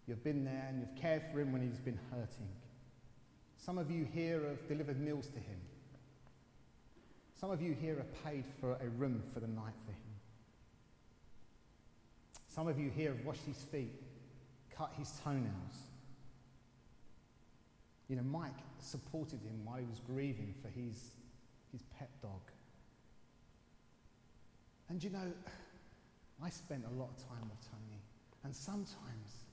You've 0.07 0.23
been 0.23 0.45
there 0.45 0.67
and 0.69 0.79
you've 0.79 0.95
cared 0.95 1.23
for 1.31 1.41
him 1.41 1.51
when 1.51 1.61
he's 1.61 1.79
been 1.79 1.99
hurting. 2.11 2.47
Some 3.65 3.79
of 3.79 3.89
you 3.89 4.07
here 4.13 4.41
have 4.47 4.67
delivered 4.67 4.99
meals 4.99 5.25
to 5.29 5.39
him. 5.39 5.57
Some 7.33 7.49
of 7.49 7.63
you 7.63 7.73
here 7.73 7.95
have 7.95 8.23
paid 8.23 8.45
for 8.61 8.73
a 8.73 8.89
room 8.89 9.23
for 9.33 9.39
the 9.39 9.47
night 9.47 9.73
for 9.87 9.91
him. 9.91 10.13
Some 12.47 12.67
of 12.67 12.77
you 12.77 12.91
here 12.91 13.15
have 13.15 13.25
washed 13.25 13.43
his 13.47 13.57
feet, 13.57 14.03
cut 14.77 14.93
his 14.99 15.11
toenails. 15.23 15.89
You 18.07 18.17
know, 18.17 18.21
Mike 18.21 18.53
supported 18.79 19.41
him 19.41 19.65
while 19.65 19.77
he 19.77 19.85
was 19.85 19.99
grieving 19.99 20.53
for 20.61 20.67
his, 20.67 21.13
his 21.71 21.81
pet 21.97 22.11
dog. 22.21 22.41
And 24.89 25.03
you 25.03 25.09
know, 25.09 25.33
I 26.43 26.51
spent 26.51 26.83
a 26.85 26.93
lot 26.93 27.09
of 27.09 27.17
time 27.27 27.49
with 27.49 27.67
Tony, 27.71 27.99
and 28.43 28.55
sometimes 28.55 29.44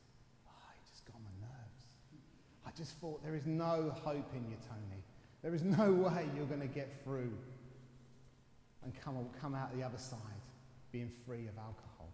just 2.77 2.99
thought, 2.99 3.23
there 3.23 3.35
is 3.35 3.47
no 3.47 3.95
hope 4.05 4.31
in 4.35 4.49
you, 4.49 4.57
Tony. 4.69 5.03
There 5.43 5.55
is 5.55 5.63
no 5.63 5.93
way 6.09 6.27
you're 6.37 6.47
going 6.47 6.61
to 6.61 6.67
get 6.67 7.03
through 7.05 7.33
and 8.83 8.93
come, 9.01 9.17
come 9.41 9.55
out 9.55 9.77
the 9.77 9.83
other 9.83 9.99
side 9.99 10.19
being 10.91 11.11
free 11.27 11.47
of 11.49 11.57
alcohol. 11.59 12.13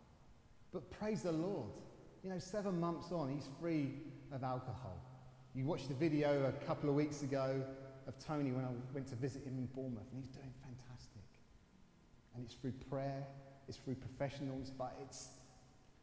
But 0.73 0.91
praise 0.91 1.23
the 1.23 1.33
Lord. 1.33 1.71
You 2.23 2.31
know, 2.31 2.39
seven 2.39 2.79
months 2.79 3.13
on, 3.13 3.31
he's 3.31 3.49
free 3.61 3.91
of 4.33 4.43
alcohol. 4.43 4.97
You 5.55 5.65
watched 5.65 5.89
the 5.89 5.95
video 5.95 6.45
a 6.45 6.65
couple 6.67 6.89
of 6.89 6.95
weeks 6.95 7.23
ago 7.23 7.63
of 8.07 8.19
Tony 8.19 8.53
when 8.53 8.65
I 8.65 8.69
went 8.93 9.07
to 9.09 9.17
visit 9.17 9.45
him 9.45 9.59
in 9.59 9.67
Bournemouth, 9.67 10.07
and 10.13 10.23
he's 10.23 10.31
doing 10.31 10.53
fantastic. 10.63 11.23
And 12.35 12.45
it's 12.45 12.55
through 12.55 12.73
prayer, 12.91 13.25
it's 13.67 13.79
through 13.79 13.97
professionals, 13.97 14.71
but 14.77 14.97
it's, 15.03 15.29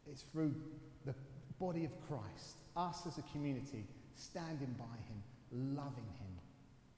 it's 0.09 0.23
through 0.23 0.55
the 1.05 1.13
body 1.59 1.85
of 1.85 1.91
Christ, 2.07 2.57
us 2.75 3.05
as 3.07 3.17
a 3.17 3.23
community 3.33 3.85
standing 4.15 4.73
by 4.79 4.97
him, 5.07 5.19
loving 5.75 6.09
him. 6.19 6.33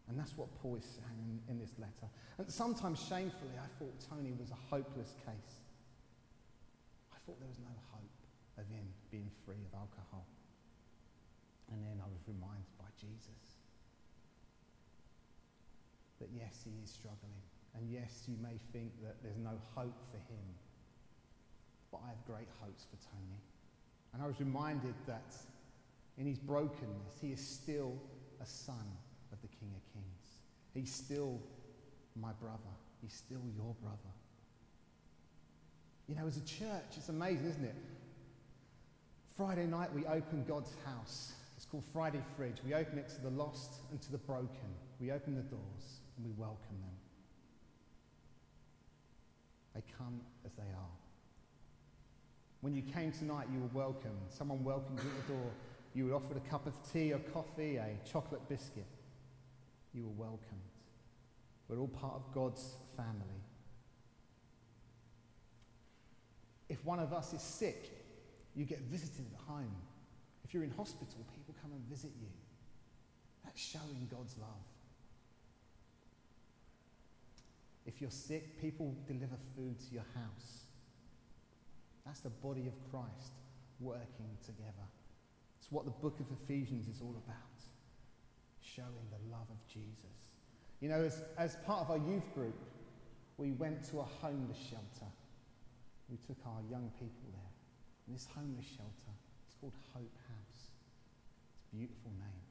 And 0.08 0.18
that's 0.18 0.38
what 0.38 0.48
Paul 0.62 0.78
is 0.78 0.86
saying 0.86 1.20
in, 1.20 1.56
in 1.56 1.60
this 1.60 1.76
letter. 1.78 2.08
And 2.38 2.50
sometimes, 2.50 3.00
shamefully, 3.00 3.60
I 3.60 3.68
thought 3.78 3.94
Tony 4.10 4.32
was 4.40 4.52
a 4.52 4.60
hopeless 4.70 5.14
case. 5.26 5.54
I 7.12 7.20
thought 7.26 7.40
there 7.40 7.52
was 7.52 7.60
no 7.60 7.76
hope 7.92 8.16
of 8.58 8.66
him 8.72 8.88
being 9.12 9.30
free 9.44 9.60
of 9.68 9.74
alcohol. 9.76 10.26
And 11.72 11.84
then 11.84 12.00
I 12.00 12.08
was 12.08 12.24
reminded 12.24 12.72
by 12.80 12.88
Jesus 12.96 13.60
that 16.20 16.30
yes, 16.34 16.64
he 16.64 16.72
is 16.84 16.90
struggling. 16.90 17.44
And 17.76 17.92
yes, 17.92 18.26
you 18.26 18.38
may 18.42 18.58
think 18.72 18.96
that 19.04 19.22
there's 19.22 19.38
no 19.38 19.60
hope 19.76 20.00
for 20.10 20.18
him. 20.32 20.48
But 21.92 22.02
I 22.06 22.10
have 22.16 22.22
great 22.26 22.50
hopes 22.64 22.88
for 22.90 22.98
Tony. 23.12 23.40
And 24.14 24.24
I 24.24 24.28
was 24.28 24.40
reminded 24.40 24.96
that 25.06 25.36
in 26.18 26.26
his 26.26 26.40
brokenness, 26.40 27.20
he 27.22 27.32
is 27.32 27.46
still 27.46 27.94
a 28.42 28.46
son 28.46 28.76
of 29.32 29.42
the 29.42 29.48
King 29.48 29.72
of 29.76 29.94
Kings. 29.94 30.42
He's 30.74 30.94
still 30.94 31.40
my 32.20 32.32
brother. 32.42 32.58
He's 33.02 33.14
still 33.14 33.42
your 33.56 33.76
brother. 33.82 33.98
You 36.08 36.16
know, 36.16 36.26
as 36.26 36.38
a 36.38 36.46
church, 36.46 36.96
it's 36.96 37.10
amazing, 37.10 37.48
isn't 37.48 37.66
it? 37.66 37.76
Friday 39.36 39.66
night, 39.66 39.94
we 39.94 40.06
open 40.06 40.44
God's 40.48 40.74
house. 40.86 41.34
It's 41.56 41.66
called 41.66 41.84
Friday 41.94 42.22
Fridge. 42.36 42.58
We 42.66 42.74
open 42.74 42.98
it 42.98 43.10
to 43.10 43.22
the 43.22 43.30
lost 43.30 43.82
and 43.92 44.02
to 44.02 44.12
the 44.12 44.18
broken. 44.18 44.74
We 45.00 45.12
open 45.12 45.36
the 45.36 45.42
doors 45.42 46.00
and 46.16 46.26
we 46.26 46.32
welcome 46.32 46.80
them. 46.82 46.98
They 49.76 49.84
come 49.98 50.22
as 50.46 50.54
they 50.54 50.64
are. 50.64 50.98
When 52.62 52.74
you 52.74 52.82
came 52.82 53.12
tonight, 53.12 53.48
you 53.54 53.60
were 53.60 53.70
welcomed. 53.74 54.18
Someone 54.30 54.64
welcomed 54.64 55.00
you 55.04 55.10
at 55.10 55.28
the 55.28 55.34
door. 55.34 55.52
You 55.94 56.06
were 56.06 56.14
offered 56.14 56.38
a 56.38 56.50
cup 56.50 56.68
of 56.68 56.74
tea 56.92 57.14
or 57.14 57.20
coffee, 57.20 57.78
a 57.78 57.88
chocolate 58.10 58.48
biscuit. 58.48 58.86
You 59.94 60.04
were 60.04 60.26
welcomed. 60.26 60.62
We're 61.68 61.80
all 61.80 61.88
part 61.88 62.16
of 62.16 62.34
God's 62.34 62.76
family. 62.96 63.42
If 66.70 66.84
one 66.86 67.00
of 67.00 67.14
us 67.14 67.34
is 67.34 67.42
sick, 67.42 67.92
you 68.56 68.66
get 68.66 68.80
visited 68.82 69.26
at 69.34 69.42
home. 69.48 69.76
If 70.44 70.54
you're 70.54 70.64
in 70.64 70.72
hospital, 70.72 71.26
people 71.34 71.56
come 71.62 71.72
and 71.72 71.82
visit 71.90 72.12
you. 72.20 72.28
That's 73.44 73.60
showing 73.60 74.08
God's 74.10 74.38
love. 74.38 74.50
If 77.86 78.02
you're 78.02 78.12
sick, 78.12 78.60
people 78.60 78.96
deliver 79.08 79.38
food 79.56 79.80
to 79.80 79.94
your 79.94 80.06
house. 80.14 80.64
That's 82.06 82.20
the 82.20 82.30
body 82.30 82.68
of 82.68 82.74
Christ 82.92 83.32
working 83.80 84.38
together. 84.46 84.88
It's 85.68 85.74
what 85.74 85.84
the 85.84 85.92
book 85.92 86.18
of 86.22 86.28
Ephesians 86.32 86.88
is 86.88 87.02
all 87.02 87.14
about 87.26 87.36
showing 88.62 89.04
the 89.12 89.30
love 89.30 89.48
of 89.50 89.68
Jesus. 89.68 90.32
You 90.80 90.88
know, 90.88 91.04
as, 91.04 91.24
as 91.38 91.58
part 91.66 91.82
of 91.82 91.92
our 91.92 91.98
youth 91.98 92.34
group, 92.34 92.56
we 93.36 93.52
went 93.52 93.84
to 93.90 94.00
a 94.00 94.04
homeless 94.22 94.58
shelter. 94.58 95.12
We 96.10 96.20
took 96.26 96.38
our 96.46 96.62
young 96.72 96.90
people 96.98 97.28
there. 97.34 97.52
And 98.08 98.16
this 98.16 98.30
homeless 98.34 98.64
shelter, 98.66 99.12
it's 99.46 99.56
called 99.60 99.74
Hope 99.94 100.16
House. 100.30 100.72
It's 101.52 101.74
a 101.74 101.76
beautiful 101.76 102.12
name. 102.12 102.44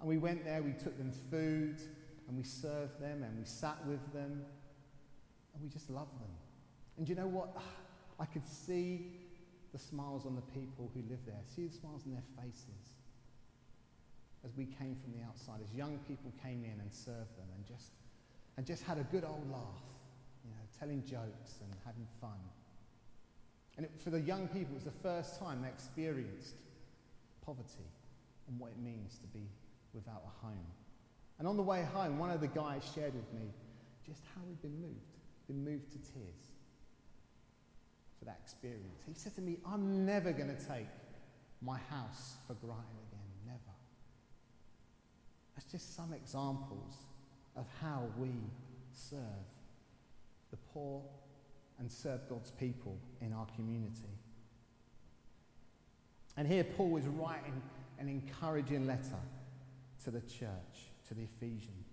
And 0.00 0.08
we 0.08 0.18
went 0.18 0.44
there, 0.44 0.62
we 0.64 0.72
took 0.72 0.98
them 0.98 1.12
food, 1.30 1.80
and 2.26 2.36
we 2.36 2.42
served 2.42 3.00
them, 3.00 3.22
and 3.22 3.38
we 3.38 3.44
sat 3.44 3.76
with 3.86 4.12
them, 4.12 4.42
and 5.54 5.62
we 5.62 5.68
just 5.68 5.88
loved 5.88 6.18
them. 6.18 6.34
And 6.98 7.08
you 7.08 7.14
know 7.14 7.28
what? 7.28 7.50
Ah, 7.56 7.62
I 8.18 8.24
could 8.24 8.48
see 8.48 9.12
the 9.72 9.78
smiles 9.78 10.26
on 10.26 10.34
the 10.34 10.46
people 10.52 10.90
who 10.94 11.02
live 11.08 11.20
there, 11.26 11.40
see 11.46 11.66
the 11.66 11.72
smiles 11.72 12.02
on 12.06 12.12
their 12.12 12.26
faces 12.42 12.96
as 14.44 14.56
we 14.56 14.64
came 14.64 14.96
from 14.96 15.12
the 15.12 15.24
outside, 15.26 15.60
as 15.62 15.72
young 15.74 15.98
people 16.08 16.32
came 16.42 16.64
in 16.64 16.80
and 16.80 16.92
served 16.92 17.36
them 17.36 17.46
and 17.54 17.66
just, 17.66 17.92
and 18.56 18.66
just 18.66 18.82
had 18.82 18.98
a 18.98 19.04
good 19.04 19.24
old 19.24 19.44
laugh, 19.50 19.84
you 20.44 20.50
know, 20.50 20.64
telling 20.78 21.04
jokes 21.04 21.60
and 21.62 21.72
having 21.84 22.06
fun. 22.20 22.40
And 23.76 23.86
it, 23.86 23.92
for 24.02 24.10
the 24.10 24.20
young 24.20 24.48
people, 24.48 24.72
it 24.72 24.74
was 24.74 24.84
the 24.84 25.02
first 25.02 25.38
time 25.38 25.62
they 25.62 25.68
experienced 25.68 26.56
poverty 27.44 27.88
and 28.48 28.58
what 28.58 28.70
it 28.70 28.78
means 28.78 29.18
to 29.18 29.26
be 29.28 29.46
without 29.92 30.22
a 30.24 30.46
home. 30.46 30.66
And 31.38 31.46
on 31.46 31.56
the 31.56 31.62
way 31.62 31.86
home, 31.94 32.18
one 32.18 32.30
of 32.30 32.40
the 32.40 32.48
guys 32.48 32.82
shared 32.94 33.14
with 33.14 33.32
me 33.32 33.48
just 34.06 34.22
how 34.34 34.42
he'd 34.46 34.60
been 34.62 34.80
moved, 34.80 35.18
been 35.46 35.64
moved 35.64 35.92
to 35.92 35.98
tears 36.12 36.49
for 38.20 38.26
that 38.26 38.38
experience. 38.44 39.02
He 39.08 39.14
said 39.14 39.34
to 39.34 39.40
me, 39.40 39.56
I'm 39.66 40.04
never 40.06 40.30
going 40.30 40.54
to 40.54 40.66
take 40.66 40.86
my 41.60 41.78
house 41.90 42.34
for 42.46 42.54
granted 42.54 43.00
again. 43.08 43.20
Never. 43.46 43.74
That's 45.56 45.72
just 45.72 45.96
some 45.96 46.12
examples 46.12 46.94
of 47.56 47.66
how 47.82 48.04
we 48.16 48.30
serve 48.92 49.20
the 50.50 50.58
poor 50.72 51.02
and 51.78 51.90
serve 51.90 52.28
God's 52.28 52.50
people 52.50 52.98
in 53.20 53.32
our 53.32 53.46
community. 53.56 54.18
And 56.36 56.46
here 56.46 56.64
Paul 56.64 56.96
is 56.98 57.06
writing 57.06 57.60
an 57.98 58.08
encouraging 58.08 58.86
letter 58.86 59.20
to 60.04 60.10
the 60.10 60.20
church, 60.20 60.90
to 61.08 61.14
the 61.14 61.22
Ephesians. 61.22 61.86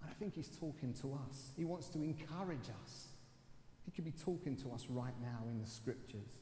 And 0.00 0.10
I 0.10 0.14
think 0.14 0.34
he's 0.34 0.48
talking 0.48 0.94
to 1.00 1.18
us. 1.28 1.52
He 1.56 1.64
wants 1.64 1.88
to 1.90 2.02
encourage 2.02 2.68
us. 2.82 3.08
He 3.84 3.90
could 3.90 4.04
be 4.04 4.12
talking 4.12 4.56
to 4.58 4.72
us 4.72 4.86
right 4.88 5.14
now 5.20 5.48
in 5.50 5.60
the 5.60 5.66
scriptures. 5.66 6.40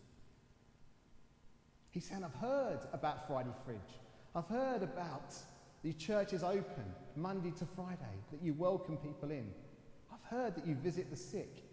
He's 1.91 2.05
saying, 2.05 2.25
I've 2.25 2.41
heard 2.41 2.81
about 2.93 3.27
Friday 3.27 3.51
Fridge. 3.65 3.79
I've 4.35 4.47
heard 4.47 4.83
about 4.83 5.35
the 5.83 5.93
church 5.95 6.33
is 6.33 6.43
open 6.43 6.85
Monday 7.17 7.53
to 7.59 7.67
Friday, 7.75 8.17
that 8.31 8.43
you 8.43 8.55
welcome 8.55 8.97
people 8.97 9.31
in. 9.31 9.51
I've 10.13 10.23
heard 10.31 10.55
that 10.55 10.67
you 10.67 10.75
visit 10.75 11.11
the 11.11 11.17
sick 11.17 11.65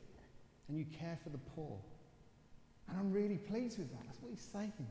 and 0.67 0.77
you 0.77 0.85
care 0.85 1.17
for 1.23 1.29
the 1.29 1.37
poor. 1.37 1.77
And 2.89 2.97
I'm 2.97 3.11
really 3.11 3.37
pleased 3.37 3.77
with 3.77 3.91
that. 3.91 4.05
That's 4.05 4.21
what 4.21 4.31
he's 4.31 4.47
saying 4.51 4.87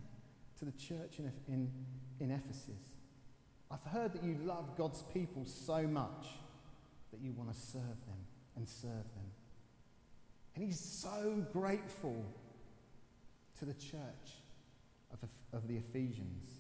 to 0.59 0.65
the 0.65 0.73
church 0.73 1.19
in, 1.19 1.33
in, 1.49 1.71
in 2.21 2.31
Ephesus. 2.31 2.93
I've 3.71 3.83
heard 3.83 4.13
that 4.13 4.23
you 4.23 4.37
love 4.45 4.77
God's 4.77 5.03
people 5.03 5.45
so 5.45 5.83
much 5.83 6.29
that 7.11 7.21
you 7.21 7.33
want 7.33 7.53
to 7.53 7.59
serve 7.59 7.83
them 7.83 8.21
and 8.57 8.69
serve 8.69 8.93
them. 9.15 9.26
And 10.57 10.65
he's 10.65 10.81
so 10.81 11.45
grateful 11.53 12.25
to 13.59 13.65
the 13.67 13.75
church 13.75 14.41
of, 15.13 15.29
of 15.53 15.69
the 15.69 15.77
Ephesians 15.77 16.51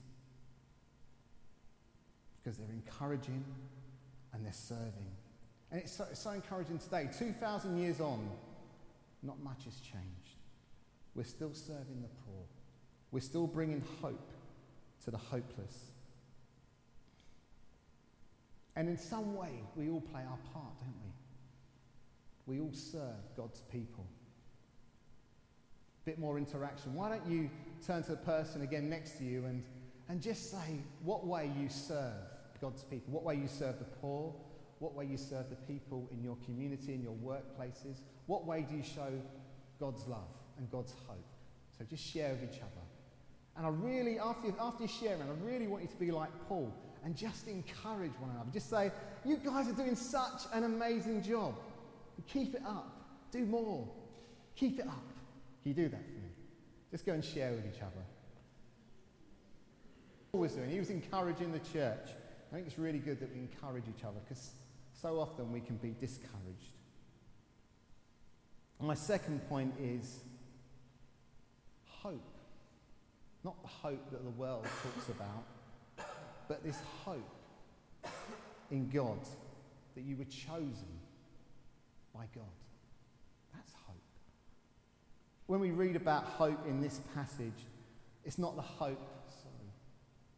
because 2.37 2.59
they're 2.59 2.71
encouraging 2.71 3.43
and 4.35 4.45
they're 4.45 4.53
serving. 4.53 5.11
And 5.73 5.81
it's 5.81 5.97
so, 5.97 6.07
it's 6.11 6.21
so 6.21 6.31
encouraging 6.31 6.79
today. 6.79 7.09
2,000 7.19 7.79
years 7.79 7.99
on, 8.01 8.29
not 9.23 9.43
much 9.43 9.65
has 9.65 9.81
changed. 9.81 10.37
We're 11.15 11.25
still 11.25 11.55
serving 11.55 12.03
the 12.03 12.09
poor, 12.27 12.45
we're 13.11 13.21
still 13.21 13.47
bringing 13.47 13.83
hope 14.03 14.31
to 15.05 15.11
the 15.11 15.17
hopeless. 15.17 15.87
And 18.77 18.91
in 18.91 18.99
some 18.99 19.35
way, 19.35 19.63
we 19.75 19.89
all 19.89 20.03
play 20.03 20.21
our 20.21 20.39
part, 20.53 20.79
don't 20.81 20.95
we? 21.03 21.16
We 22.47 22.61
all 22.61 22.73
serve 22.73 23.35
God's 23.37 23.61
people. 23.73 24.07
A 26.03 26.11
bit 26.11 26.19
more 26.19 26.39
interaction. 26.39 26.95
Why 26.95 27.09
don't 27.09 27.27
you 27.27 27.51
turn 27.85 28.03
to 28.05 28.13
the 28.13 28.17
person 28.17 28.63
again 28.63 28.89
next 28.89 29.19
to 29.19 29.25
you 29.25 29.45
and, 29.45 29.65
and 30.09 30.23
just 30.23 30.51
say 30.51 30.79
what 31.03 31.27
way 31.27 31.51
you 31.59 31.69
serve 31.69 32.15
God's 32.61 32.85
people, 32.85 33.13
what 33.13 33.25
way 33.25 33.35
you 33.35 33.49
serve 33.49 33.79
the 33.79 33.85
poor, 33.85 34.33
what 34.79 34.95
way 34.95 35.07
you 35.07 35.17
serve 35.17 35.51
the 35.51 35.57
people 35.57 36.09
in 36.13 36.23
your 36.23 36.37
community, 36.45 36.95
in 36.95 37.03
your 37.03 37.15
workplaces, 37.15 38.01
what 38.27 38.47
way 38.47 38.65
do 38.69 38.77
you 38.77 38.83
show 38.83 39.11
God's 39.81 40.07
love 40.07 40.29
and 40.59 40.71
God's 40.71 40.95
hope? 41.07 41.25
So 41.77 41.85
just 41.85 42.05
share 42.05 42.31
with 42.31 42.45
each 42.45 42.61
other. 42.61 42.87
And 43.57 43.67
I 43.67 43.71
really, 43.71 44.19
after, 44.19 44.49
after 44.61 44.85
you 44.85 44.89
share, 44.89 45.17
I 45.17 45.45
really 45.45 45.67
want 45.67 45.83
you 45.83 45.89
to 45.89 45.97
be 45.97 46.11
like 46.11 46.31
Paul 46.49 46.73
and 47.05 47.17
just 47.17 47.49
encourage 47.49 48.13
one 48.19 48.31
another. 48.31 48.51
Just 48.53 48.69
say, 48.69 48.91
you 49.25 49.37
guys 49.37 49.69
are 49.69 49.73
doing 49.73 49.97
such 49.97 50.43
an 50.53 50.65
amazing 50.65 51.23
job. 51.23 51.55
Keep 52.29 52.55
it 52.55 52.63
up. 52.67 52.93
Do 53.31 53.45
more. 53.45 53.89
Keep 54.57 54.81
it 54.81 54.87
up. 54.87 55.05
Can 55.63 55.71
you 55.71 55.75
do 55.75 55.89
that 55.89 56.05
for 56.05 56.13
me? 56.13 56.31
Just 56.91 57.05
go 57.05 57.13
and 57.13 57.25
share 57.25 57.53
with 57.53 57.67
each 57.67 57.83
other. 57.83 58.05
Paul 60.33 60.41
was 60.43 60.53
doing. 60.53 60.71
He 60.71 60.79
was 60.79 60.91
encouraging 60.91 61.53
the 61.53 61.59
church. 61.59 62.09
I 62.51 62.55
think 62.55 62.67
it's 62.67 62.79
really 62.79 62.99
good 62.99 63.21
that 63.21 63.33
we 63.35 63.41
encourage 63.41 63.85
each 63.89 64.05
other 64.05 64.19
because 64.27 64.51
so 65.01 65.19
often 65.19 65.53
we 65.53 65.61
can 65.61 65.77
be 65.77 65.95
discouraged. 66.01 66.73
And 68.79 68.89
my 68.89 68.95
second 68.95 69.47
point 69.49 69.75
is 69.81 70.21
hope. 71.87 72.23
Not 73.45 73.61
the 73.63 73.69
hope 73.69 74.11
that 74.11 74.25
the 74.25 74.31
world 74.31 74.67
talks 74.83 75.09
about, 75.09 76.07
but 76.49 76.65
this 76.65 76.79
hope 77.05 77.31
in 78.71 78.89
God 78.89 79.21
that 79.95 80.05
you 80.05 80.17
were 80.17 80.25
chosen 80.25 80.89
by 82.17 82.25
God. 82.35 82.49
That's 83.55 83.73
hope. 83.87 83.97
When 85.47 85.61
we 85.61 85.71
read 85.71 85.97
about 85.97 86.25
hope 86.25 86.67
in 86.67 86.81
this 86.81 87.01
passage, 87.15 87.67
it's 88.25 88.39
not 88.39 88.57
the 88.57 88.63
hope, 88.63 89.01
sorry, 89.43 89.71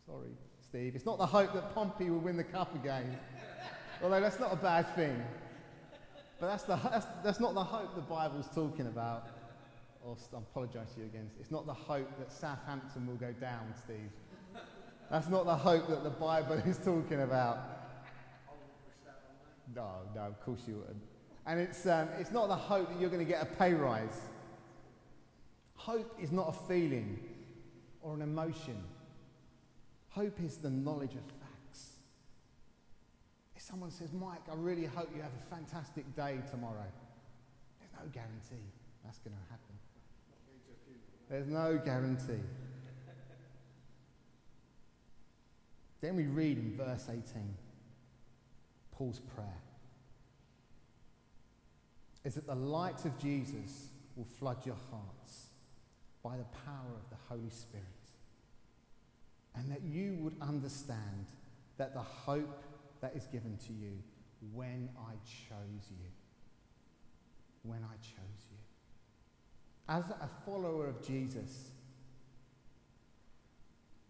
sorry, 0.07 0.33
Steve, 0.61 0.95
it's 0.97 1.07
not 1.07 1.19
the 1.19 1.27
hope 1.27 1.55
that 1.55 1.75
Pompey 1.75 2.11
will 2.11 2.19
win 2.19 2.37
the 2.37 2.45
cup 2.45 2.75
again. 2.75 3.19
Although 4.03 4.21
that's 4.21 4.41
not 4.41 4.53
a 4.53 4.57
bad 4.57 4.95
thing. 4.95 5.23
But 6.41 6.49
that's, 6.49 6.65
the, 6.65 6.77
that's, 6.77 7.07
that's 7.25 7.41
not 7.41 7.55
the 7.55 7.65
hope 7.65 7.95
the 7.95 8.01
Bible's 8.03 8.49
talking 8.55 8.87
about. 8.87 9.29
Oh, 10.05 10.11
or 10.11 10.17
I 10.35 10.39
apologise 10.39 10.93
to 10.95 11.01
you 11.01 11.07
again. 11.07 11.31
It's 11.41 11.51
not 11.51 11.67
the 11.67 11.75
hope 11.75 12.09
that 12.19 12.33
Southampton 12.33 13.07
will 13.07 13.17
go 13.17 13.33
down, 13.41 13.75
Steve. 13.85 14.11
That's 15.11 15.29
not 15.29 15.47
the 15.47 15.57
hope 15.57 15.89
that 15.89 16.05
the 16.05 16.11
Bible 16.11 16.53
is 16.67 16.79
talking 16.79 17.23
about. 17.23 17.59
No, 19.75 19.89
no, 20.15 20.21
of 20.23 20.41
course 20.41 20.61
you 20.67 20.77
wouldn't. 20.77 21.03
And 21.49 21.59
it's, 21.59 21.87
um, 21.87 22.09
it's 22.19 22.31
not 22.31 22.49
the 22.49 22.57
hope 22.57 22.91
that 22.91 23.01
you're 23.01 23.09
going 23.09 23.25
to 23.25 23.31
get 23.31 23.43
a 23.43 23.47
pay 23.47 23.73
rise. 23.73 24.21
Hope 25.77 26.15
is 26.21 26.31
not 26.31 26.51
a 26.51 26.69
feeling 26.69 27.19
or 28.03 28.13
an 28.13 28.21
emotion. 28.21 28.85
Hope 30.11 30.39
is 30.45 30.59
the 30.59 30.69
knowledge 30.69 31.15
of 31.15 31.23
facts. 31.41 31.93
If 33.57 33.63
someone 33.63 33.91
says, 33.91 34.13
Mike, 34.13 34.43
I 34.53 34.57
really 34.57 34.85
hope 34.85 35.09
you 35.17 35.23
have 35.23 35.33
a 35.33 35.55
fantastic 35.55 36.05
day 36.15 36.39
tomorrow, 36.51 36.85
there's 37.81 37.93
no 37.95 38.11
guarantee 38.13 38.67
that's 39.03 39.19
going 39.21 39.35
to 39.35 39.51
happen. 39.51 39.75
There's 41.31 41.49
no 41.49 41.81
guarantee. 41.83 42.45
then 46.03 46.15
we 46.15 46.25
read 46.25 46.59
in 46.59 46.77
verse 46.77 47.07
18 47.09 47.23
Paul's 48.93 49.21
prayer 49.21 49.63
is 52.29 52.35
that 52.35 52.47
the 52.47 52.55
light 52.55 53.07
of 53.07 53.19
Jesus 53.19 53.89
will 54.15 54.27
flood 54.39 54.59
your 54.67 54.77
hearts 54.91 55.47
by 56.23 56.37
the 56.37 56.45
power 56.67 56.93
of 56.95 57.09
the 57.09 57.17
Holy 57.27 57.49
Spirit. 57.49 57.87
And 59.55 59.73
that 59.73 59.81
you 59.83 60.19
would 60.21 60.35
understand 60.43 61.25
that 61.79 61.95
the 61.95 62.03
hope 62.03 62.63
that 63.01 63.17
is 63.17 63.27
given 63.29 63.57
to 63.67 63.73
you 63.73 63.93
when 64.53 64.91
I 64.99 65.13
chose 65.49 65.89
you. 65.89 66.11
When 67.63 67.79
I 67.83 67.97
chose 68.03 68.45
you. 68.51 68.59
As 69.89 70.05
a 70.11 70.29
follower 70.45 70.87
of 70.87 71.03
Jesus, 71.03 71.71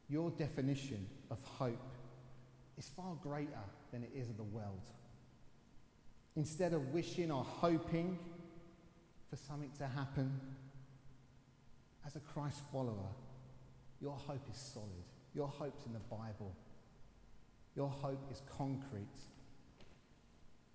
your 0.09 0.33
definition 0.33 1.07
of 1.31 1.41
hope 1.45 1.95
is 2.77 2.91
far 2.97 3.15
greater 3.23 3.63
than 3.93 4.03
it 4.03 4.11
is 4.13 4.29
of 4.29 4.37
the 4.37 4.43
world. 4.43 4.89
Instead 6.39 6.73
of 6.73 6.95
wishing 6.95 7.33
or 7.33 7.43
hoping 7.43 8.17
for 9.29 9.35
something 9.35 9.73
to 9.77 9.85
happen, 9.89 10.41
as 12.07 12.15
a 12.15 12.21
Christ 12.21 12.61
follower, 12.71 13.11
your 14.01 14.15
hope 14.15 14.47
is 14.49 14.57
solid. 14.57 15.05
Your 15.35 15.49
hope's 15.49 15.85
in 15.85 15.93
the 15.93 15.99
Bible. 15.99 16.55
Your 17.75 17.89
hope 17.89 18.25
is 18.31 18.41
concrete. 18.57 19.19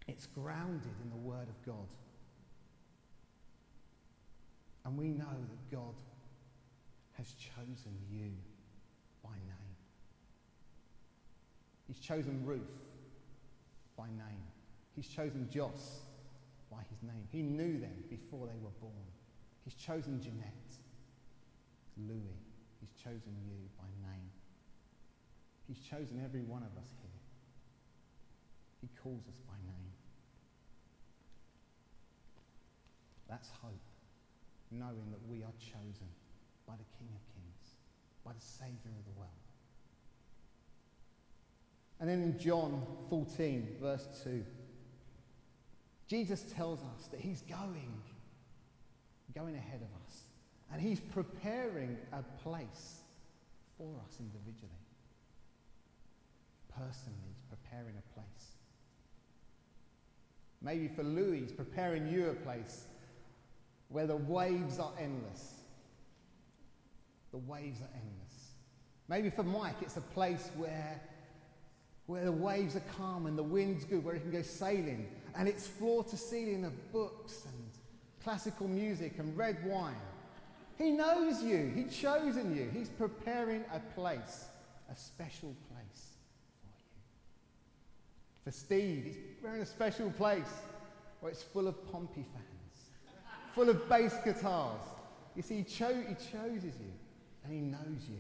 It's 0.06 0.26
grounded 0.26 0.96
in 1.02 1.10
the 1.10 1.16
Word 1.16 1.48
of 1.48 1.66
God. 1.66 1.88
And 4.84 4.98
we 4.98 5.08
know 5.08 5.24
that 5.50 5.72
God 5.72 5.96
has 7.14 7.34
chosen 7.56 7.98
you 8.12 8.34
by 9.24 9.32
name. 9.32 9.78
He's 11.88 12.00
chosen 12.00 12.46
Ruth 12.46 12.60
by 13.98 14.08
name. 14.08 14.53
He's 14.96 15.08
chosen 15.08 15.50
Joss 15.52 16.02
by 16.72 16.84
his 16.90 17.02
name. 17.02 17.28
He 17.32 17.42
knew 17.42 17.80
them 17.80 18.04
before 18.10 18.48
they 18.48 18.60
were 18.62 18.76
born. 18.80 19.08
He's 19.64 19.74
chosen 19.76 20.22
Jeanette, 20.22 20.78
Louis. 21.98 22.42
He's 22.80 22.94
chosen 23.04 23.36
you 23.46 23.70
by 23.78 23.88
name. 24.08 24.30
He's 25.68 25.80
chosen 25.80 26.22
every 26.24 26.42
one 26.42 26.62
of 26.62 26.78
us 26.78 26.90
here. 27.02 27.10
He 28.82 28.90
calls 29.02 29.24
us 29.28 29.40
by 29.48 29.56
name. 29.66 29.94
That's 33.30 33.50
hope, 33.62 33.88
knowing 34.70 35.10
that 35.12 35.26
we 35.28 35.42
are 35.44 35.54
chosen 35.58 36.10
by 36.68 36.74
the 36.76 36.86
King 37.00 37.08
of 37.16 37.24
Kings, 37.34 37.76
by 38.26 38.34
the 38.34 38.42
Saviour 38.42 38.94
of 39.00 39.06
the 39.06 39.18
world. 39.18 39.32
And 42.00 42.10
then 42.10 42.22
in 42.22 42.38
John 42.38 42.86
14, 43.10 43.78
verse 43.82 44.08
2, 44.24 44.44
Jesus 46.08 46.44
tells 46.56 46.80
us 46.80 47.08
that 47.08 47.20
he's 47.20 47.42
going, 47.42 48.02
going 49.36 49.56
ahead 49.56 49.82
of 49.82 49.88
us, 50.06 50.24
and 50.72 50.82
he's 50.82 51.00
preparing 51.00 51.98
a 52.12 52.24
place 52.42 53.02
for 53.78 53.90
us 54.06 54.18
individually. 54.20 54.72
Personally, 56.70 57.28
he's 57.28 57.44
preparing 57.50 57.96
a 57.98 58.14
place. 58.14 58.56
Maybe 60.62 60.88
for 60.88 61.04
Louis, 61.04 61.42
he's 61.42 61.52
preparing 61.52 62.08
you 62.08 62.30
a 62.30 62.34
place 62.34 62.86
where 63.90 64.08
the 64.08 64.16
waves 64.16 64.80
are 64.80 64.92
endless. 65.00 65.54
The 67.32 67.38
waves 67.40 67.80
are 67.82 67.90
endless. 67.94 68.24
Maybe 69.08 69.30
for 69.30 69.44
Mike, 69.44 69.76
it's 69.82 69.98
a 69.98 70.02
place 70.02 70.50
where, 70.56 71.02
where 72.08 72.26
the 72.26 72.32
waves 72.32 72.76
are 72.76 72.84
calm 72.98 73.26
and 73.26 73.38
the 73.38 73.44
wind's 73.44 73.84
good, 73.84 74.04
where 74.04 74.16
he 74.16 74.22
can 74.22 74.32
go 74.32 74.42
sailing, 74.42 75.08
and 75.36 75.48
it's 75.48 75.68
floor 75.68 76.04
to 76.04 76.18
ceiling 76.18 76.66
of 76.66 76.92
books 76.92 77.44
and 77.46 77.64
classical 78.24 78.68
music 78.68 79.14
and 79.20 79.36
red 79.38 79.58
wine. 79.66 79.96
He 80.78 80.92
knows 80.92 81.44
you, 81.44 81.72
He's 81.76 81.96
chosen 81.96 82.56
you, 82.56 82.70
He's 82.72 82.90
preparing 82.90 83.64
a 83.74 83.80
place, 84.00 84.46
a 84.92 84.96
special 84.96 85.56
place 85.70 86.16
for 86.62 86.68
you. 86.68 88.44
For 88.44 88.52
Steve, 88.52 89.04
He's 89.06 89.18
preparing 89.18 89.62
a 89.62 89.66
special 89.66 90.10
place 90.12 90.50
where 91.20 91.32
it's 91.32 91.44
full 91.44 91.68
of 91.68 91.92
Pompey 91.92 92.26
fans, 92.34 93.16
full 93.54 93.70
of 93.70 93.88
bass 93.88 94.16
guitars. 94.26 94.82
You 95.36 95.42
see, 95.42 95.58
he, 95.58 95.64
cho- 95.64 96.04
he 96.08 96.16
chooses 96.16 96.76
you 96.80 96.94
and 97.44 97.54
He 97.54 97.60
knows 97.60 98.08
you. 98.10 98.18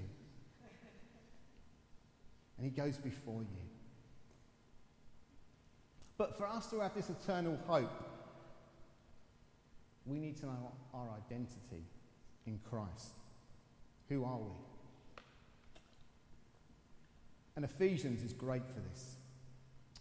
And 2.58 2.66
He 2.66 2.70
goes 2.70 2.98
before 2.98 3.42
you. 3.42 3.73
But 6.18 6.38
for 6.38 6.46
us 6.46 6.68
to 6.68 6.80
have 6.80 6.94
this 6.94 7.10
eternal 7.10 7.58
hope, 7.68 7.92
we 10.06 10.20
need 10.20 10.38
to 10.38 10.46
know 10.46 10.72
our 10.94 11.08
identity 11.26 11.84
in 12.46 12.60
Christ. 12.70 13.14
Who 14.10 14.24
are 14.26 14.38
we? 14.38 14.52
And 17.56 17.66
Ephesians 17.66 18.24
is 18.24 18.34
great 18.34 18.68
for 18.68 18.80
this. 18.92 19.16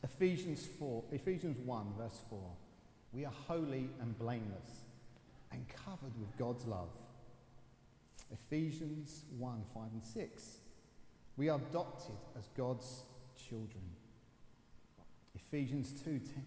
Ephesians 0.03 0.67
4, 0.79 1.05
Ephesians 1.13 1.59
1, 1.65 1.87
verse 1.99 2.21
4. 2.29 2.39
We 3.13 3.25
are 3.25 3.33
holy 3.47 3.91
and 4.01 4.19
blameless 4.19 4.85
and 5.53 5.65
covered 5.85 6.19
with 6.19 6.37
God's 6.39 6.65
love. 6.67 6.89
Ephesians 8.33 9.23
1, 9.39 9.63
5 9.75 9.83
and 9.93 10.05
6. 10.05 10.57
We 11.37 11.49
are 11.49 11.61
adopted 11.71 12.17
as 12.39 12.49
God's 12.57 13.03
children. 13.37 13.83
Ephesians 15.53 15.93
2:10. 16.03 16.47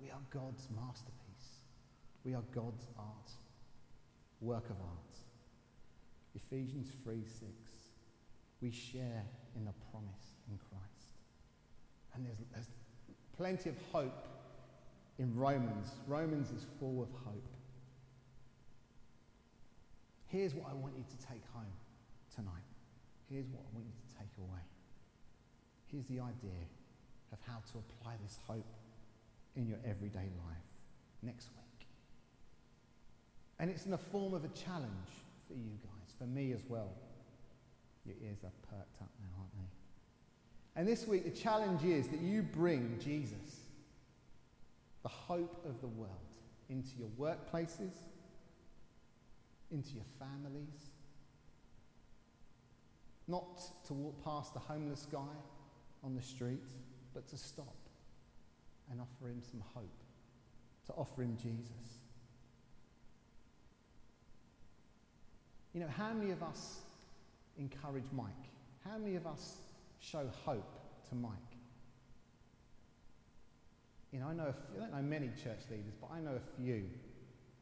We 0.00 0.08
are 0.08 0.20
God's 0.30 0.70
masterpiece. 0.70 1.62
We 2.22 2.32
are 2.32 2.44
God's 2.52 2.86
art, 2.96 3.32
work 4.40 4.70
of 4.70 4.80
art. 4.80 5.16
Ephesians 6.36 6.94
3:6. 7.04 7.90
We 8.60 8.70
share 8.70 9.26
in 9.56 9.64
the 9.64 9.72
promise 9.90 10.36
in 10.48 10.58
Christ. 10.58 11.08
And 12.14 12.24
there's, 12.24 12.38
there's 12.52 12.70
plenty 13.36 13.68
of 13.68 13.76
hope 13.90 14.28
in 15.18 15.34
Romans. 15.34 15.96
Romans 16.06 16.52
is 16.52 16.64
full 16.78 17.02
of 17.02 17.10
hope. 17.10 17.56
Here's 20.26 20.54
what 20.54 20.70
I 20.70 20.74
want 20.74 20.96
you 20.96 21.02
to 21.02 21.26
take 21.26 21.44
home 21.46 21.74
tonight. 22.32 22.62
Here's 23.28 23.48
what 23.48 23.62
I 23.62 23.74
want 23.74 23.86
you 23.86 24.08
to 24.08 24.16
take 24.16 24.38
away. 24.38 24.62
Here's 25.86 26.06
the 26.06 26.20
idea 26.20 26.68
of 27.34 27.40
how 27.46 27.58
to 27.72 27.78
apply 27.78 28.14
this 28.22 28.38
hope 28.46 28.72
in 29.56 29.66
your 29.66 29.78
everyday 29.84 30.30
life 30.46 30.70
next 31.22 31.48
week. 31.56 31.88
And 33.58 33.68
it's 33.70 33.84
in 33.84 33.90
the 33.90 33.98
form 33.98 34.34
of 34.34 34.44
a 34.44 34.48
challenge 34.48 35.10
for 35.46 35.54
you 35.54 35.72
guys, 35.82 36.14
for 36.16 36.24
me 36.24 36.52
as 36.52 36.62
well. 36.68 36.92
Your 38.06 38.16
ears 38.24 38.38
are 38.44 38.52
perked 38.70 39.02
up 39.02 39.10
now, 39.20 39.38
aren't 39.38 39.52
they? 39.54 40.80
And 40.80 40.88
this 40.88 41.06
week, 41.06 41.24
the 41.24 41.30
challenge 41.30 41.84
is 41.84 42.08
that 42.08 42.20
you 42.20 42.42
bring 42.42 42.98
Jesus, 43.02 43.60
the 45.02 45.08
hope 45.08 45.64
of 45.68 45.80
the 45.80 45.88
world, 45.88 46.10
into 46.68 46.90
your 46.98 47.08
workplaces, 47.18 47.94
into 49.70 49.94
your 49.94 50.04
families. 50.18 50.90
Not 53.26 53.60
to 53.86 53.94
walk 53.94 54.22
past 54.24 54.56
a 54.56 54.58
homeless 54.58 55.06
guy 55.10 55.36
on 56.02 56.14
the 56.14 56.22
street, 56.22 56.68
but 57.14 57.28
to 57.28 57.36
stop 57.36 57.76
and 58.90 59.00
offer 59.00 59.28
him 59.28 59.40
some 59.50 59.62
hope, 59.74 60.02
to 60.86 60.92
offer 60.92 61.22
him 61.22 61.36
Jesus. 61.40 62.00
You 65.72 65.80
know, 65.80 65.88
how 65.88 66.12
many 66.12 66.30
of 66.30 66.42
us 66.42 66.80
encourage 67.58 68.04
Mike? 68.12 68.28
How 68.84 68.98
many 68.98 69.16
of 69.16 69.26
us 69.26 69.56
show 70.00 70.28
hope 70.44 70.78
to 71.08 71.14
Mike? 71.14 71.32
You 74.12 74.20
know, 74.20 74.28
I 74.28 74.34
know, 74.34 74.54
few, 74.70 74.80
I 74.80 74.84
don't 74.84 74.94
know 74.94 75.02
many 75.02 75.28
church 75.42 75.60
leaders, 75.70 75.94
but 76.00 76.10
I 76.12 76.20
know 76.20 76.36
a 76.36 76.62
few, 76.62 76.84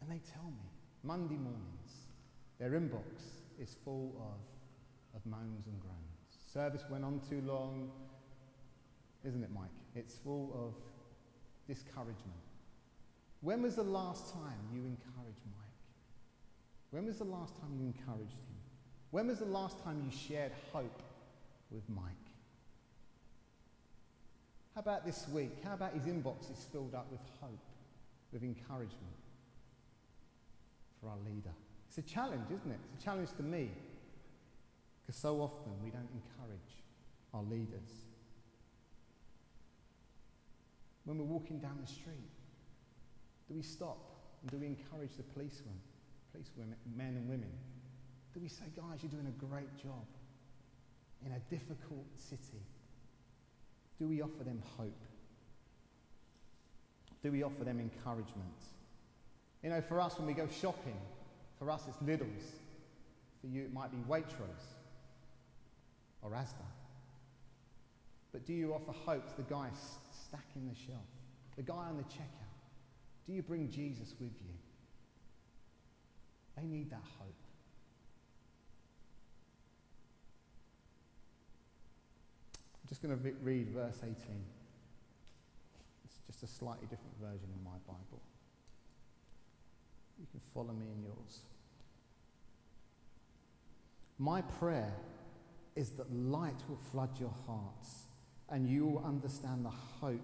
and 0.01 0.11
they 0.11 0.21
tell 0.35 0.45
me 0.45 0.69
Monday 1.03 1.37
mornings, 1.37 2.09
their 2.59 2.73
inbox 2.73 3.41
is 3.59 3.77
full 3.85 4.13
of, 4.21 5.17
of 5.17 5.25
moans 5.25 5.67
and 5.67 5.81
groans. 5.81 5.97
Service 6.53 6.85
went 6.91 7.05
on 7.05 7.21
too 7.31 7.43
long, 7.47 7.91
isn't 9.25 9.43
it, 9.43 9.51
Mike? 9.55 9.71
It's 9.95 10.17
full 10.17 10.53
of 10.55 10.75
discouragement. 11.67 12.43
When 13.41 13.63
was 13.63 13.77
the 13.77 13.83
last 13.83 14.33
time 14.33 14.59
you 14.73 14.81
encouraged 14.81 15.41
Mike? 15.47 15.63
When 16.91 17.07
was 17.07 17.19
the 17.19 17.25
last 17.25 17.57
time 17.61 17.71
you 17.79 17.87
encouraged 17.87 18.33
him? 18.33 18.57
When 19.11 19.27
was 19.27 19.39
the 19.39 19.47
last 19.47 19.83
time 19.83 20.03
you 20.05 20.17
shared 20.17 20.53
hope 20.73 21.03
with 21.71 21.83
Mike? 21.89 22.05
How 24.75 24.81
about 24.81 25.05
this 25.05 25.27
week? 25.29 25.53
How 25.65 25.75
about 25.75 25.93
his 25.93 26.05
inbox 26.05 26.51
is 26.51 26.67
filled 26.73 26.95
up 26.95 27.11
with 27.11 27.21
hope, 27.41 27.59
with 28.33 28.43
encouragement 28.43 29.19
for 31.01 31.09
our 31.09 31.19
leader? 31.27 31.53
It's 31.89 31.99
a 31.99 32.03
challenge, 32.03 32.47
isn't 32.47 32.71
it? 32.71 32.79
It's 32.95 33.03
a 33.03 33.05
challenge 33.05 33.29
to 33.37 33.43
me. 33.43 33.71
Because 35.03 35.21
so 35.21 35.43
often 35.43 35.73
we 35.85 35.91
don't 35.91 36.09
encourage 36.15 36.83
our 37.35 37.43
leaders. 37.43 38.12
When 41.05 41.19
we're 41.19 41.25
walking 41.25 41.59
down 41.59 41.79
the 41.81 41.93
street, 41.93 42.31
do 43.49 43.55
we 43.55 43.63
stop 43.63 43.99
and 44.41 44.51
do 44.51 44.59
we 44.59 44.67
encourage 44.67 45.17
the 45.17 45.23
policemen, 45.23 45.75
policemen, 46.33 46.75
men 46.97 47.17
and 47.17 47.29
women? 47.29 47.53
Do 48.35 48.41
we 48.41 48.49
say, 48.49 48.65
guys, 48.77 49.01
you're 49.03 49.11
doing 49.11 49.27
a 49.27 49.45
great 49.45 49.77
job 49.83 50.07
in 51.25 51.33
a 51.33 51.39
difficult 51.51 52.07
city? 52.17 52.63
Do 53.99 54.09
we 54.09 54.23
offer 54.23 54.45
them 54.45 54.63
hope? 54.79 55.01
Do 57.23 57.31
we 57.31 57.43
offer 57.43 57.65
them 57.65 57.79
encouragement? 57.79 58.63
You 59.63 59.71
know, 59.71 59.81
for 59.81 60.01
us, 60.01 60.19
when 60.19 60.27
we 60.27 60.35
go 60.35 60.49
shopping, 60.49 60.97
for 61.59 61.71
us 61.71 61.85
it's 61.89 61.99
Lidl's. 61.99 62.53
For 63.41 63.47
you, 63.49 63.63
it 63.63 63.73
might 63.73 63.91
be 63.91 63.99
Waitrose 64.09 64.73
or 66.23 66.31
Asda. 66.31 66.67
But 68.33 68.47
do 68.47 68.53
you 68.53 68.73
offer 68.73 68.93
hope 68.93 69.29
to 69.29 69.37
the 69.37 69.49
guy 69.49 69.69
stacking 70.33 70.67
the 70.69 70.75
shelf, 70.75 71.05
the 71.57 71.63
guy 71.63 71.75
on 71.75 71.97
the 71.99 72.05
checkout? 72.05 72.53
Do 73.27 73.33
you 73.33 73.43
bring 73.43 73.71
Jesus 73.71 74.15
with 74.19 74.33
you? 74.41 74.55
They 76.57 76.65
need 76.65 76.91
that 76.91 77.03
hope. 77.19 77.35
I'm 82.83 82.89
just 82.89 83.03
going 83.03 83.17
to 83.17 83.33
read 83.43 83.69
verse 83.69 83.99
18. 84.03 84.15
It's 86.05 86.19
just 86.27 86.43
a 86.43 86.47
slightly 86.47 86.87
different 86.89 87.15
version 87.21 87.49
in 87.57 87.65
my 87.65 87.79
Bible. 87.87 88.23
You 90.19 90.27
can 90.31 90.41
follow 90.55 90.73
me 90.73 90.87
in 90.97 91.03
yours. 91.03 91.41
My 94.19 94.43
prayer 94.43 94.93
is 95.75 95.91
that 95.91 96.13
light 96.13 96.63
will 96.69 96.79
flood 96.91 97.19
your 97.19 97.35
hearts 97.47 98.07
and 98.53 98.69
you 98.69 98.87
will 98.87 99.03
understand 99.05 99.65
the 99.65 99.71
hope. 99.71 100.21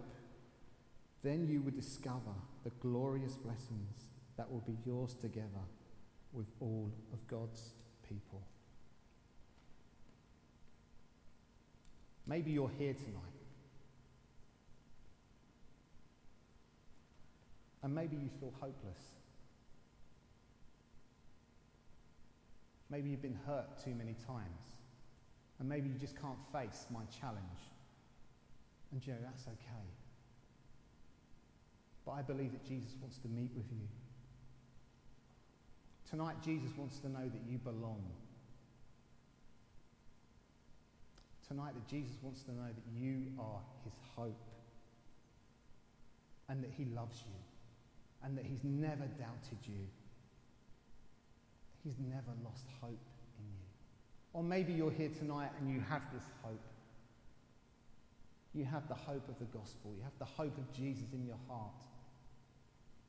Then 1.22 1.48
you 1.48 1.62
will 1.62 1.72
discover 1.72 2.34
the 2.62 2.70
glorious 2.80 3.34
blessings 3.36 4.04
that 4.36 4.48
will 4.48 4.60
be 4.60 4.76
yours 4.84 5.14
together 5.14 5.64
with 6.32 6.46
all 6.60 6.92
of 7.12 7.26
God's 7.26 7.70
people. 8.06 8.42
Maybe 12.26 12.50
you're 12.50 12.70
here 12.78 12.92
tonight. 12.92 13.22
And 17.82 17.94
maybe 17.94 18.16
you 18.16 18.28
feel 18.38 18.52
hopeless. 18.60 18.98
Maybe 22.90 23.08
you've 23.08 23.22
been 23.22 23.38
hurt 23.46 23.82
too 23.82 23.94
many 23.94 24.14
times. 24.26 24.76
And 25.58 25.68
maybe 25.68 25.88
you 25.88 25.94
just 25.98 26.20
can't 26.20 26.38
face 26.52 26.84
my 26.90 27.02
challenge. 27.18 27.77
And 28.92 29.00
Joe, 29.00 29.16
that's 29.22 29.46
okay. 29.46 29.86
But 32.06 32.12
I 32.12 32.22
believe 32.22 32.52
that 32.52 32.64
Jesus 32.64 32.94
wants 33.00 33.18
to 33.18 33.28
meet 33.28 33.50
with 33.54 33.66
you. 33.70 33.86
Tonight, 36.08 36.36
Jesus 36.42 36.70
wants 36.76 36.98
to 37.00 37.08
know 37.08 37.28
that 37.28 37.42
you 37.46 37.58
belong. 37.58 38.02
Tonight, 41.46 41.74
that 41.74 41.86
Jesus 41.86 42.16
wants 42.22 42.42
to 42.44 42.52
know 42.52 42.68
that 42.68 42.98
you 42.98 43.26
are 43.38 43.60
his 43.84 43.92
hope 44.16 44.40
and 46.48 46.62
that 46.62 46.70
he 46.76 46.86
loves 46.86 47.22
you 47.26 47.34
and 48.24 48.36
that 48.36 48.44
he's 48.44 48.64
never 48.64 49.04
doubted 49.18 49.58
you. 49.64 49.86
He's 51.84 51.98
never 51.98 52.32
lost 52.42 52.64
hope 52.80 53.04
in 53.38 53.44
you. 53.44 53.66
Or 54.32 54.42
maybe 54.42 54.72
you're 54.72 54.90
here 54.90 55.10
tonight 55.18 55.50
and 55.60 55.70
you 55.70 55.80
have 55.88 56.02
this 56.12 56.24
hope. 56.42 56.60
You 58.54 58.64
have 58.64 58.88
the 58.88 58.94
hope 58.94 59.28
of 59.28 59.38
the 59.38 59.44
gospel. 59.46 59.92
You 59.96 60.02
have 60.02 60.18
the 60.18 60.24
hope 60.24 60.56
of 60.56 60.72
Jesus 60.72 61.12
in 61.12 61.24
your 61.26 61.38
heart. 61.48 61.82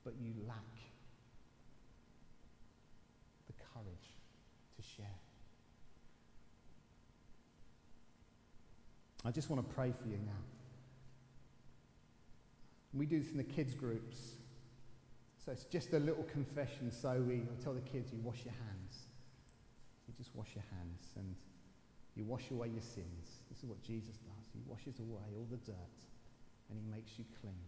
But 0.04 0.14
you 0.22 0.34
lack 0.48 0.58
the 3.48 3.54
courage 3.74 4.10
to 4.78 4.84
share. 4.84 5.06
I 9.26 9.32
just 9.32 9.50
want 9.50 9.68
to 9.68 9.74
pray 9.76 9.92
for 9.92 10.08
you 10.08 10.18
now. 10.26 10.44
We 12.94 13.06
do 13.06 13.20
this 13.20 13.32
in 13.32 13.38
the 13.38 13.44
kids' 13.44 13.74
groups. 13.74 14.18
So 15.46 15.52
it's 15.52 15.66
just 15.66 15.94
a 15.94 16.00
little 16.00 16.24
confession. 16.24 16.92
So 16.92 17.24
we 17.28 17.44
tell 17.64 17.74
the 17.74 17.82
kids, 17.82 18.12
you 18.12 18.20
wash 18.24 18.44
your 18.46 18.54
hands. 18.54 19.08
You 20.08 20.14
just 20.18 20.36
wash 20.36 20.50
your 20.56 20.66
hands 20.78 21.08
and 21.16 21.36
you 22.16 22.24
wash 22.24 22.50
away 22.52 22.70
your 22.70 22.82
sins. 22.82 23.42
This 23.50 23.60
is 23.60 23.66
what 23.66 23.82
Jesus 23.84 24.18
does. 24.18 24.39
He 24.54 24.62
washes 24.66 25.00
away 25.00 25.34
all 25.36 25.48
the 25.50 25.58
dirt 25.58 26.00
and 26.70 26.80
he 26.80 26.86
makes 26.90 27.18
you 27.18 27.26
clean. 27.42 27.66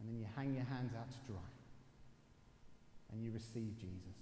And 0.00 0.08
then 0.08 0.18
you 0.18 0.26
hang 0.34 0.54
your 0.54 0.64
hands 0.64 0.92
out 0.98 1.10
to 1.10 1.32
dry 1.32 1.50
and 3.12 3.22
you 3.22 3.30
receive 3.30 3.76
Jesus. 3.78 4.18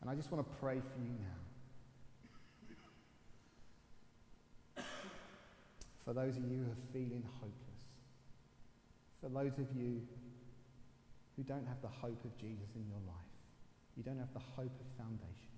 And 0.00 0.10
I 0.10 0.14
just 0.14 0.32
want 0.32 0.44
to 0.46 0.56
pray 0.56 0.80
for 0.80 0.98
you 1.00 1.14
now. 4.76 4.84
For 6.04 6.12
those 6.12 6.36
of 6.36 6.42
you 6.50 6.64
who 6.64 6.72
are 6.72 6.84
feeling 6.92 7.22
hopeless. 7.38 7.84
For 9.20 9.28
those 9.28 9.56
of 9.58 9.68
you 9.76 10.02
who 11.36 11.42
don't 11.44 11.66
have 11.66 11.80
the 11.80 11.88
hope 11.88 12.24
of 12.24 12.36
Jesus 12.38 12.74
in 12.74 12.84
your 12.88 12.98
life. 13.06 13.14
You 13.96 14.02
don't 14.02 14.18
have 14.18 14.32
the 14.34 14.42
hope 14.56 14.72
of 14.80 14.86
foundation. 14.96 15.52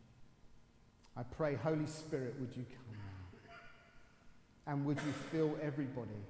I 1.17 1.23
pray, 1.23 1.55
Holy 1.55 1.87
Spirit, 1.87 2.35
would 2.41 2.55
you 2.55 2.65
come 2.65 2.93
now? 2.93 3.24
And 4.67 4.85
would 4.87 4.99
you 4.99 5.13
fill 5.31 5.57
everybody 5.63 6.23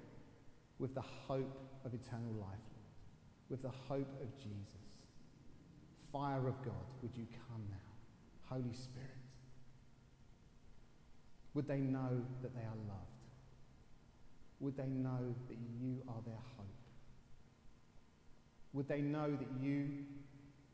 with 0.78 0.94
the 0.94 1.02
hope 1.02 1.56
of 1.84 1.94
eternal 1.94 2.32
life, 2.40 2.58
with 3.48 3.62
the 3.62 3.70
hope 3.88 4.12
of 4.20 4.36
Jesus? 4.38 4.82
Fire 6.12 6.48
of 6.48 6.62
God, 6.64 6.86
would 7.02 7.16
you 7.16 7.26
come 7.48 7.62
now? 7.70 8.56
Holy 8.56 8.74
Spirit. 8.74 9.10
Would 11.54 11.68
they 11.68 11.78
know 11.78 12.22
that 12.42 12.54
they 12.54 12.62
are 12.62 12.80
loved? 12.88 13.00
Would 14.60 14.76
they 14.76 14.86
know 14.86 15.34
that 15.48 15.56
you 15.80 16.02
are 16.08 16.20
their 16.24 16.42
hope? 16.56 16.66
Would 18.72 18.88
they 18.88 19.00
know 19.00 19.30
that 19.30 19.48
you 19.62 20.04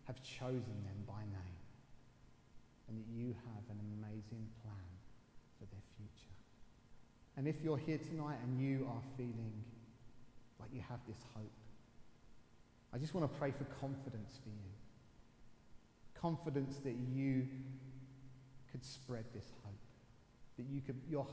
have 0.06 0.22
chosen 0.22 0.82
them 0.84 1.04
by 1.06 1.20
name? 1.20 1.60
and 2.90 2.98
that 2.98 3.06
you 3.08 3.34
have 3.46 3.64
an 3.70 3.78
amazing 4.02 4.46
plan. 4.62 4.79
And 7.40 7.48
if 7.48 7.62
you're 7.64 7.78
here 7.78 7.96
tonight 7.96 8.36
and 8.44 8.60
you 8.60 8.86
are 8.86 9.00
feeling 9.16 9.64
like 10.60 10.68
you 10.74 10.82
have 10.90 11.00
this 11.08 11.16
hope, 11.34 11.50
I 12.92 12.98
just 12.98 13.14
want 13.14 13.32
to 13.32 13.38
pray 13.38 13.50
for 13.50 13.64
confidence 13.80 14.38
for 14.42 14.50
you. 14.50 14.70
Confidence 16.20 16.76
that 16.84 16.96
you 17.14 17.48
could 18.70 18.84
spread 18.84 19.24
this 19.32 19.46
hope. 19.64 19.72
That 20.58 20.66
you 20.70 20.82
could, 20.82 21.00
you're, 21.08 21.26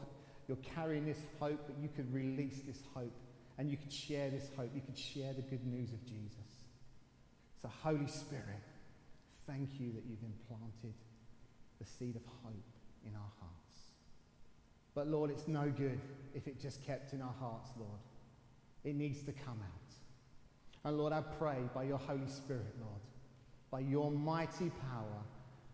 you're 0.47 0.63
carrying 0.75 1.05
this 1.05 1.19
hope, 1.41 1.59
but 1.67 1.75
you 1.77 1.89
could 1.93 2.13
release 2.13 2.61
this 2.65 2.79
hope 2.93 3.11
and 3.57 3.69
you 3.69 3.75
could 3.75 3.91
share 3.91 4.29
this 4.29 4.49
hope. 4.55 4.71
You 4.73 4.79
could 4.79 4.97
share 4.97 5.33
the 5.33 5.41
good 5.41 5.67
news 5.67 5.91
of 5.91 6.05
Jesus. 6.05 6.63
So, 7.61 7.69
Holy 7.83 8.07
Spirit, 8.07 8.63
thank 9.45 9.77
you 9.77 9.91
that 9.91 10.05
you've 10.07 10.23
implanted 10.23 10.93
the 11.81 11.85
seed 11.85 12.15
of 12.15 12.23
hope 12.45 12.63
in 13.05 13.13
our 13.13 13.31
hearts. 13.41 13.66
But 14.97 15.09
Lord, 15.09 15.29
it's 15.29 15.47
no 15.47 15.69
good 15.69 16.01
if 16.33 16.47
it 16.47 16.59
just 16.59 16.83
kept 16.83 17.13
in 17.13 17.21
our 17.21 17.35
hearts, 17.39 17.69
Lord. 17.77 17.99
It 18.83 18.95
needs 18.95 19.21
to 19.25 19.31
come 19.31 19.59
out. 19.61 19.93
And 20.83 20.97
Lord, 20.97 21.13
I 21.13 21.21
pray 21.21 21.57
by 21.75 21.83
your 21.83 21.99
Holy 21.99 22.25
Spirit, 22.25 22.73
Lord, 22.79 23.01
by 23.69 23.81
your 23.81 24.09
mighty 24.09 24.71
power, 24.89 25.21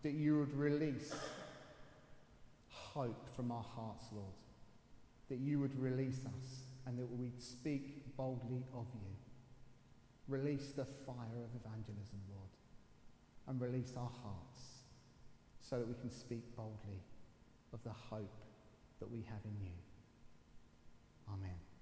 that 0.02 0.12
you 0.12 0.40
would 0.40 0.52
release 0.52 1.14
hope 2.68 3.34
from 3.34 3.50
our 3.50 3.62
hearts, 3.62 4.04
Lord. 4.12 4.34
That 5.30 5.38
you 5.38 5.58
would 5.58 5.74
release 5.80 6.20
us 6.26 6.64
and 6.84 6.98
that 6.98 7.10
we'd 7.10 7.40
speak 7.40 8.14
boldly 8.18 8.66
of 8.74 8.84
you. 8.92 9.16
Release 10.28 10.72
the 10.72 10.84
fire 10.84 11.40
of 11.42 11.62
evangelism, 11.64 12.20
Lord, 12.28 12.50
and 13.48 13.58
release 13.58 13.94
our 13.96 14.10
hearts 14.22 14.82
so 15.62 15.78
that 15.78 15.88
we 15.88 15.94
can 15.94 16.10
speak 16.10 16.54
boldly 16.54 17.00
of 17.72 17.82
the 17.84 17.90
hope 18.10 18.43
that 19.04 19.12
we 19.12 19.20
have 19.28 19.44
in 19.44 19.60
you. 19.60 19.72
Amen. 21.28 21.73